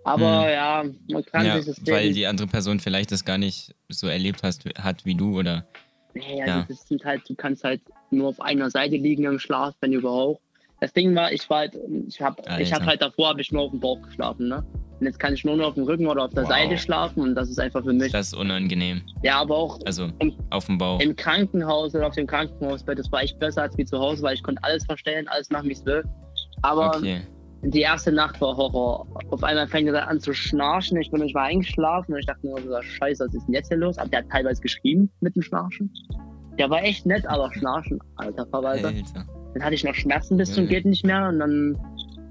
Aber 0.04 0.44
Hm. 0.46 0.50
ja, 0.52 0.84
man 1.10 1.24
kann 1.24 1.46
Ja, 1.46 1.60
sich 1.60 1.76
das 1.76 1.86
weil 1.90 2.12
die 2.12 2.26
andere 2.26 2.46
Person 2.48 2.80
vielleicht 2.80 3.12
das 3.12 3.24
gar 3.24 3.38
nicht 3.38 3.74
so 3.88 4.08
erlebt 4.08 4.42
hast, 4.42 4.64
hat 4.78 5.04
wie 5.04 5.14
du 5.14 5.38
oder 5.38 5.64
Naja, 6.14 6.46
Ja. 6.46 6.66
das 6.68 6.86
sind 6.88 7.04
halt, 7.04 7.22
du 7.28 7.34
kannst 7.34 7.64
halt 7.64 7.80
nur 8.10 8.28
auf 8.28 8.40
einer 8.40 8.68
Seite 8.70 8.96
liegen 8.96 9.24
im 9.24 9.38
Schlaf, 9.38 9.74
wenn 9.80 9.92
überhaupt. 9.94 10.42
Das 10.80 10.92
Ding 10.92 11.14
war, 11.14 11.32
ich 11.32 11.48
war 11.48 11.60
halt, 11.60 11.78
ich 12.08 12.20
hab, 12.20 12.38
ich 12.60 12.72
hab 12.72 12.84
halt 12.84 13.00
davor 13.00 13.28
habe 13.28 13.40
ich 13.40 13.50
nur 13.52 13.62
auf 13.62 13.70
dem 13.70 13.80
Bauch 13.80 14.02
geschlafen, 14.02 14.48
ne? 14.48 14.62
Und 15.00 15.06
jetzt 15.06 15.18
kann 15.18 15.32
ich 15.32 15.42
nur 15.44 15.56
noch 15.56 15.68
auf 15.68 15.74
dem 15.74 15.84
Rücken 15.84 16.06
oder 16.06 16.24
auf 16.24 16.34
der 16.34 16.42
Wow. 16.42 16.50
Seite 16.50 16.76
schlafen 16.76 17.22
und 17.22 17.34
das 17.34 17.48
ist 17.48 17.58
einfach 17.58 17.82
für 17.82 17.92
mich. 17.94 18.12
das 18.12 18.26
ist 18.28 18.34
unangenehm. 18.34 19.00
Ja, 19.22 19.40
aber 19.40 19.56
auch 19.56 19.78
Also 19.86 20.10
Im- 20.18 20.34
auf 20.50 20.66
dem 20.66 20.76
Bauch. 20.78 21.00
im 21.00 21.16
Krankenhaus 21.16 21.94
oder 21.94 22.08
auf 22.08 22.14
dem 22.14 22.26
Krankenhausbett, 22.26 22.98
das 22.98 23.10
war 23.10 23.22
echt 23.22 23.38
besser 23.38 23.62
als 23.62 23.78
wie 23.78 23.84
zu 23.84 23.98
Hause, 23.98 24.22
weil 24.22 24.34
ich 24.34 24.42
konnte 24.42 24.62
alles 24.64 24.84
verstellen, 24.84 25.26
alles 25.28 25.48
machen, 25.50 25.68
wie 25.68 25.72
ich 25.72 25.84
will. 25.86 26.04
Aber 26.62 26.96
Okay. 26.98 27.22
Die 27.62 27.80
erste 27.80 28.10
Nacht 28.12 28.40
war 28.40 28.56
Horror. 28.56 29.06
Auf 29.30 29.42
einmal 29.44 29.68
fängt 29.68 29.88
er 29.88 30.08
an 30.08 30.20
zu 30.20 30.32
schnarchen. 30.32 31.00
Ich 31.00 31.10
bin 31.10 31.20
nicht 31.20 31.34
mal 31.34 31.44
eingeschlafen 31.44 32.12
und 32.12 32.18
ich 32.18 32.26
dachte 32.26 32.46
mir 32.46 32.60
so, 32.60 32.82
scheiße, 32.82 33.24
was 33.24 33.34
ist 33.34 33.46
denn 33.46 33.54
jetzt 33.54 33.68
hier 33.68 33.76
los? 33.76 33.98
Aber 33.98 34.08
der 34.08 34.20
hat 34.20 34.30
teilweise 34.30 34.60
geschrieben 34.60 35.10
mit 35.20 35.36
dem 35.36 35.42
Schnarchen. 35.42 35.92
Der 36.58 36.68
war 36.68 36.82
echt 36.82 37.06
nett, 37.06 37.26
aber 37.26 37.52
schnarchen, 37.54 37.98
alter 38.16 38.46
Verwalter. 38.46 38.88
Alter. 38.88 39.24
Dann 39.54 39.62
hatte 39.62 39.74
ich 39.74 39.84
noch 39.84 39.94
Schmerzen 39.94 40.36
bis 40.36 40.52
zum 40.52 40.64
Ja. 40.64 40.70
geht 40.70 40.86
nicht 40.86 41.04
mehr 41.06 41.28
und 41.28 41.38
dann 41.38 41.78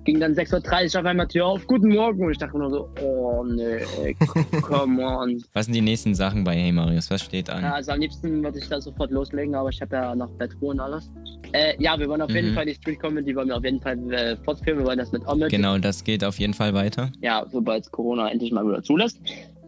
ging 0.06 0.20
dann 0.20 0.34
6.30 0.34 0.94
Uhr 0.96 1.00
auf 1.02 1.06
einmal 1.06 1.28
Tür 1.28 1.46
auf, 1.46 1.66
guten 1.68 1.90
Morgen. 1.90 2.26
Und 2.26 2.32
ich 2.32 2.38
dachte 2.38 2.58
nur 2.58 2.70
so, 2.70 2.90
oh 3.04 3.44
nee, 3.44 3.78
ey, 4.04 4.16
come 4.62 5.04
on. 5.06 5.44
Was 5.54 5.66
sind 5.66 5.76
die 5.76 5.82
nächsten 5.82 6.16
Sachen 6.16 6.44
bei 6.44 6.56
Hey 6.56 6.72
Marius? 6.72 7.10
Was 7.12 7.22
steht 7.22 7.50
an? 7.50 7.64
Ja, 7.64 7.74
also 7.74 7.92
am 7.92 8.00
liebsten 8.00 8.44
würde 8.44 8.60
ich 8.60 8.68
da 8.68 8.82
sofort 8.82 9.12
loslegen, 9.12 9.54
aber 9.56 9.70
ich 9.70 9.82
habe 9.82 9.96
ja 9.96 10.16
noch 10.16 10.30
Bettruhe 10.32 10.72
und 10.72 10.80
alles. 10.80 11.12
Äh, 11.54 11.74
ja, 11.82 12.00
wir 12.00 12.08
wollen 12.08 12.22
auf 12.22 12.30
jeden 12.32 12.52
Mhm. 12.52 12.56
Fall 12.56 12.66
die 12.66 12.74
Street 12.76 13.00
Comedy, 13.00 13.36
wollen 13.36 13.50
wir 13.50 13.58
auf 13.58 13.64
jeden 13.64 13.82
Fall 13.82 13.98
äh, 14.14 14.38
fortführen. 14.38 14.80
Wir 14.80 14.86
wollen 14.86 14.98
das 15.00 15.12
mit 15.12 15.28
Omelette. 15.28 15.56
Genau, 15.56 15.78
das 15.78 16.04
geht 16.04 16.24
auf 16.24 16.40
jeden 16.40 16.54
Fall 16.54 16.74
weiter. 16.74 17.12
Ja, 17.22 17.46
sobald 17.52 17.92
Corona 17.92 18.30
endlich 18.30 18.52
mal 18.52 18.66
wieder 18.66 18.82
zulässt. 18.82 19.20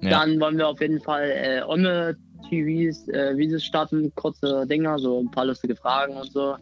Ja. 0.02 0.10
Dann 0.10 0.40
wollen 0.40 0.58
wir 0.58 0.68
auf 0.68 0.82
jeden 0.82 1.00
Fall 1.00 1.30
äh, 1.30 1.62
Omme-TVs, 1.66 3.08
äh, 3.10 3.38
Videos 3.38 3.64
starten, 3.64 4.12
kurze 4.16 4.66
Dinger, 4.68 4.98
so 5.00 5.20
ein 5.22 5.32
paar 5.32 5.46
lustige 5.46 5.76
Fragen 5.76 6.16
und 6.16 6.32
so. 6.32 6.56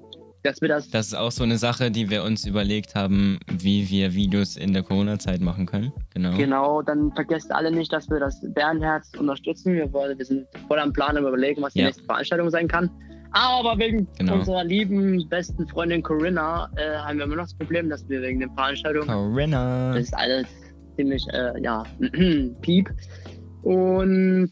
Dass 0.43 0.60
wir 0.62 0.69
das, 0.69 0.89
Das 0.89 1.08
ist 1.08 1.13
auch 1.15 1.32
so 1.32 1.43
eine 1.43 1.58
Sache, 1.58 1.91
die 1.91 2.10
wir 2.10 2.23
uns 2.23 2.45
überlegt 2.47 2.95
haben, 2.95 3.39
wie 3.60 3.88
wir 3.89 4.13
Videos 4.15 4.58
in 4.58 4.73
der 4.73 4.82
Corona-Zeit 4.82 5.39
machen 5.41 5.65
können. 5.67 5.91
Genau. 6.13 6.36
genau, 6.36 6.82
dann 6.82 7.12
vergesst 7.13 7.51
alle 7.51 7.71
nicht, 7.71 7.93
dass 7.93 8.10
wir 8.10 8.19
das 8.19 8.41
Bärenherz 8.56 9.12
unterstützen. 9.17 9.73
Wir, 9.73 9.91
wollen, 9.93 10.17
wir 10.17 10.25
sind 10.25 10.47
voll 10.67 10.80
am 10.80 10.91
Plan 10.93 11.15
am 11.15 11.27
überlegen, 11.27 11.62
was 11.62 11.73
die 11.73 11.80
Ja. 11.80 11.86
nächste 11.86 12.04
Veranstaltung 12.06 12.49
sein 12.49 12.67
kann. 12.67 12.89
Aber 13.34 13.77
wegen 13.77 14.08
Genau. 14.17 14.34
unserer 14.39 14.63
lieben 14.63 15.25
besten 15.30 15.67
Freundin 15.67 16.01
Corinna 16.01 16.69
äh, 16.75 16.97
haben 16.97 17.17
wir 17.19 17.25
immer 17.25 17.36
noch 17.38 17.43
das 17.43 17.54
Problem, 17.54 17.89
dass 17.89 18.08
wir 18.10 18.21
wegen 18.23 18.39
den 18.39 18.51
Veranstaltungen 18.56 19.08
Corinna. 19.08 19.93
Das 19.93 20.01
ist 20.06 20.13
alles 20.17 20.47
ziemlich, 20.97 21.23
äh, 21.34 21.62
ja, 21.62 21.84
piep. 22.62 22.89
Und 23.62 24.51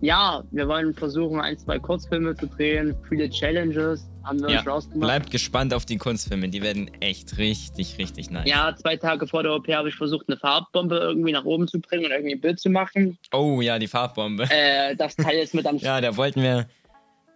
ja, 0.00 0.42
wir 0.50 0.66
wollen 0.68 0.92
versuchen, 0.94 1.40
ein, 1.40 1.56
zwei 1.58 1.78
Kurzfilme 1.78 2.34
zu 2.34 2.46
drehen, 2.46 2.94
viele 3.08 3.28
Challenges 3.30 4.08
haben 4.30 4.40
wir 4.40 4.48
Ja, 4.50 4.58
uns 4.60 4.66
rausgemacht. 4.68 5.00
Bleibt 5.00 5.30
gespannt 5.30 5.74
auf 5.74 5.84
die 5.84 5.98
Kunstfilme, 5.98 6.48
die 6.48 6.62
werden 6.62 6.90
echt 7.00 7.36
richtig, 7.36 7.98
richtig 7.98 8.30
nice. 8.30 8.48
Ja, 8.48 8.74
zwei 8.76 8.96
Tage 8.96 9.26
vor 9.26 9.42
der 9.42 9.52
OP 9.54 9.68
habe 9.68 9.88
ich 9.88 9.94
versucht, 9.96 10.26
eine 10.28 10.36
Farbbombe 10.36 10.96
irgendwie 10.96 11.32
nach 11.32 11.44
oben 11.44 11.68
zu 11.68 11.80
bringen 11.80 12.06
und 12.06 12.12
irgendwie 12.12 12.34
ein 12.34 12.40
Bild 12.40 12.58
zu 12.60 12.70
machen. 12.70 13.18
Oh 13.32 13.60
ja, 13.60 13.78
die 13.78 13.88
Farbbombe. 13.88 14.44
Äh, 14.50 14.96
das 14.96 15.16
Teil 15.16 15.38
ist 15.38 15.52
mit 15.54 15.66
am 15.66 15.76
Ja, 15.78 16.00
da 16.00 16.16
wollten 16.16 16.42
wir, 16.42 16.66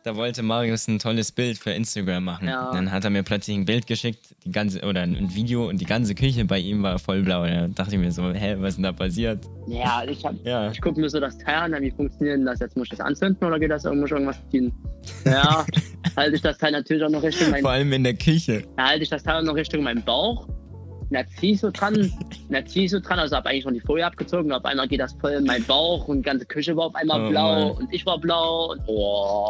da 0.05 0.15
wollte 0.17 0.43
Marius 0.43 0.87
ein 0.87 0.99
tolles 0.99 1.33
Bild 1.33 1.57
für 1.57 1.71
Instagram 1.71 2.25
machen. 2.25 2.47
Ja. 2.47 2.71
Dann 2.73 2.93
hat 2.93 3.05
er 3.05 3.11
mir 3.11 3.23
plötzlich 3.23 3.57
ein 3.57 3.65
Bild 3.65 3.87
geschickt, 3.87 4.21
die 4.45 4.53
ganze, 4.53 4.83
oder 4.83 5.01
ein 5.01 5.35
Video 5.35 5.67
und 5.67 5.81
die 5.81 5.87
ganze 5.87 6.15
Küche 6.15 6.45
bei 6.45 6.59
ihm 6.59 6.83
war 6.83 6.99
voll 6.99 7.23
blau. 7.23 7.47
Da 7.47 7.69
dachte 7.69 7.95
ich 7.95 8.01
mir 8.01 8.13
so, 8.13 8.31
hä, 8.31 8.57
was 8.59 8.71
ist 8.71 8.77
denn 8.77 8.83
da 8.85 8.93
passiert? 8.93 9.43
Ja, 9.67 10.03
ich, 10.07 10.23
hab, 10.23 10.35
Ja. 10.45 10.71
ich 10.71 10.81
gucke 10.83 11.01
mir 11.01 11.09
so 11.09 11.21
das 11.21 11.39
Teil 11.39 11.73
an, 11.75 11.83
wie 11.83 11.91
funktioniert 11.91 12.37
denn 12.37 12.45
das 12.45 12.61
jetzt? 12.61 12.77
Muss 12.77 12.85
ich 12.85 12.91
das 12.91 13.01
anzünden 13.01 13.49
oder 13.49 13.59
geht 13.59 13.71
das 13.71 13.87
irgendwo 13.87 14.07
schon 14.07 14.19
irgendwas 14.19 14.41
ziehen? 14.51 14.73
Ja, 15.25 15.65
halte 16.17 16.37
ich 16.37 16.43
das 16.43 16.59
Teil 16.59 16.73
natürlich 16.73 17.03
auch 17.03 17.09
noch 17.11 17.23
Richtung 17.23 17.51
meinen 17.51 17.63
Vor 17.63 17.71
allem 17.71 17.93
in 17.95 18.05
der 18.05 18.15
Küche. 18.15 18.63
Halte 18.77 19.05
ich 19.05 19.09
das 19.09 19.23
Teil 19.23 19.43
noch 19.43 19.55
Richtung 19.55 19.83
meinen 19.83 20.03
Bauch. 20.05 20.47
Und 21.15 21.21
da 21.21 21.27
ziehe 21.39 21.53
ich 21.55 21.61
so 21.61 21.71
dran. 21.71 21.95
Und 21.95 22.13
da 22.51 22.65
ziehe 22.65 22.87
ich 22.87 22.91
so 22.91 22.99
dran. 22.99 23.19
Also 23.21 23.37
habe 23.37 23.49
eigentlich 23.49 23.63
schon 23.63 23.75
die 23.75 23.81
Folie 23.81 24.05
abgezogen. 24.05 24.51
Auf 24.53 24.65
einmal 24.65 24.89
geht 24.89 24.99
das 25.01 25.13
voll 25.21 25.31
in 25.33 25.45
meinen 25.45 25.65
Bauch 25.65 26.09
und 26.09 26.17
die 26.19 26.23
ganze 26.23 26.45
Küche 26.45 26.77
war 26.77 26.87
auf 26.87 26.95
einmal 26.97 27.27
Oh 27.27 27.31
blau. 27.31 27.69
Mann. 27.69 27.71
Und 27.79 27.93
ich 27.95 28.05
war 28.05 28.19
blau. 28.19 28.73
Und 28.73 28.81
oh. 28.89 29.49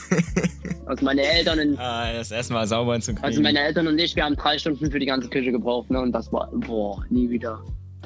also 0.86 1.04
meine 1.04 1.22
Eltern 1.22 1.58
und, 1.58 1.76
Ah, 1.78 2.12
das 2.12 2.30
erstmal 2.30 2.66
sauber 2.68 3.00
zu 3.00 3.12
kriegen. 3.14 3.24
also 3.24 3.40
meine 3.42 3.58
Eltern 3.58 3.88
und 3.88 3.98
ich, 3.98 4.14
wir 4.14 4.24
haben 4.24 4.36
drei 4.36 4.56
Stunden 4.58 4.88
für 4.90 4.98
die 5.00 5.06
ganze 5.06 5.28
Küche 5.28 5.50
gebraucht. 5.50 5.90
Ne? 5.90 6.00
Und 6.00 6.12
das 6.12 6.32
war, 6.32 6.48
boah, 6.52 7.04
nie 7.10 7.28
wieder. 7.28 7.60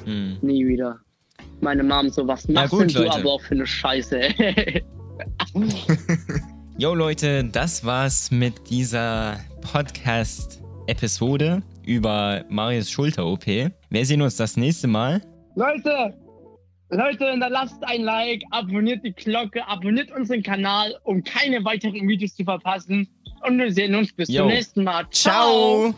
Hm. 0.05 0.38
Nie 0.40 0.66
wieder. 0.66 0.99
Meine 1.61 1.83
Mom 1.83 2.09
so, 2.09 2.27
was 2.27 2.49
machst 2.49 2.71
gut, 2.71 2.81
denn 2.83 2.88
du 2.88 3.03
Leute. 3.05 3.19
aber 3.19 3.33
auch 3.33 3.43
für 3.43 3.55
eine 3.55 3.66
Scheiße? 3.66 4.19
ey? 4.21 4.83
Jo 6.79 6.95
Leute, 6.95 7.45
das 7.45 7.85
war's 7.85 8.31
mit 8.31 8.71
dieser 8.71 9.37
Podcast-Episode 9.73 11.61
über 11.90 12.44
Marius 12.48 12.88
Schulter-OP. 12.88 13.46
Wir 13.46 14.07
sehen 14.07 14.22
uns 14.22 14.37
das 14.37 14.57
nächste 14.57 14.87
Mal. 14.87 15.20
Leute, 15.57 16.14
Leute, 16.90 17.33
hinterlasst 17.33 17.83
ein 17.83 18.03
Like, 18.03 18.44
abonniert 18.53 19.05
die 19.05 19.12
Glocke, 19.12 19.66
abonniert 19.66 20.12
unseren 20.12 20.40
Kanal, 20.44 20.94
um 21.03 21.24
keine 21.24 21.64
weiteren 21.64 22.07
Videos 22.07 22.37
zu 22.37 22.44
verpassen. 22.44 23.09
Und 23.44 23.59
wir 23.59 23.72
sehen 23.72 23.96
uns 23.96 24.12
bis 24.12 24.29
Jo. 24.29 24.42
zum 24.42 24.48
nächsten 24.50 24.85
Mal. 24.85 25.05
Ciao. 25.11 25.92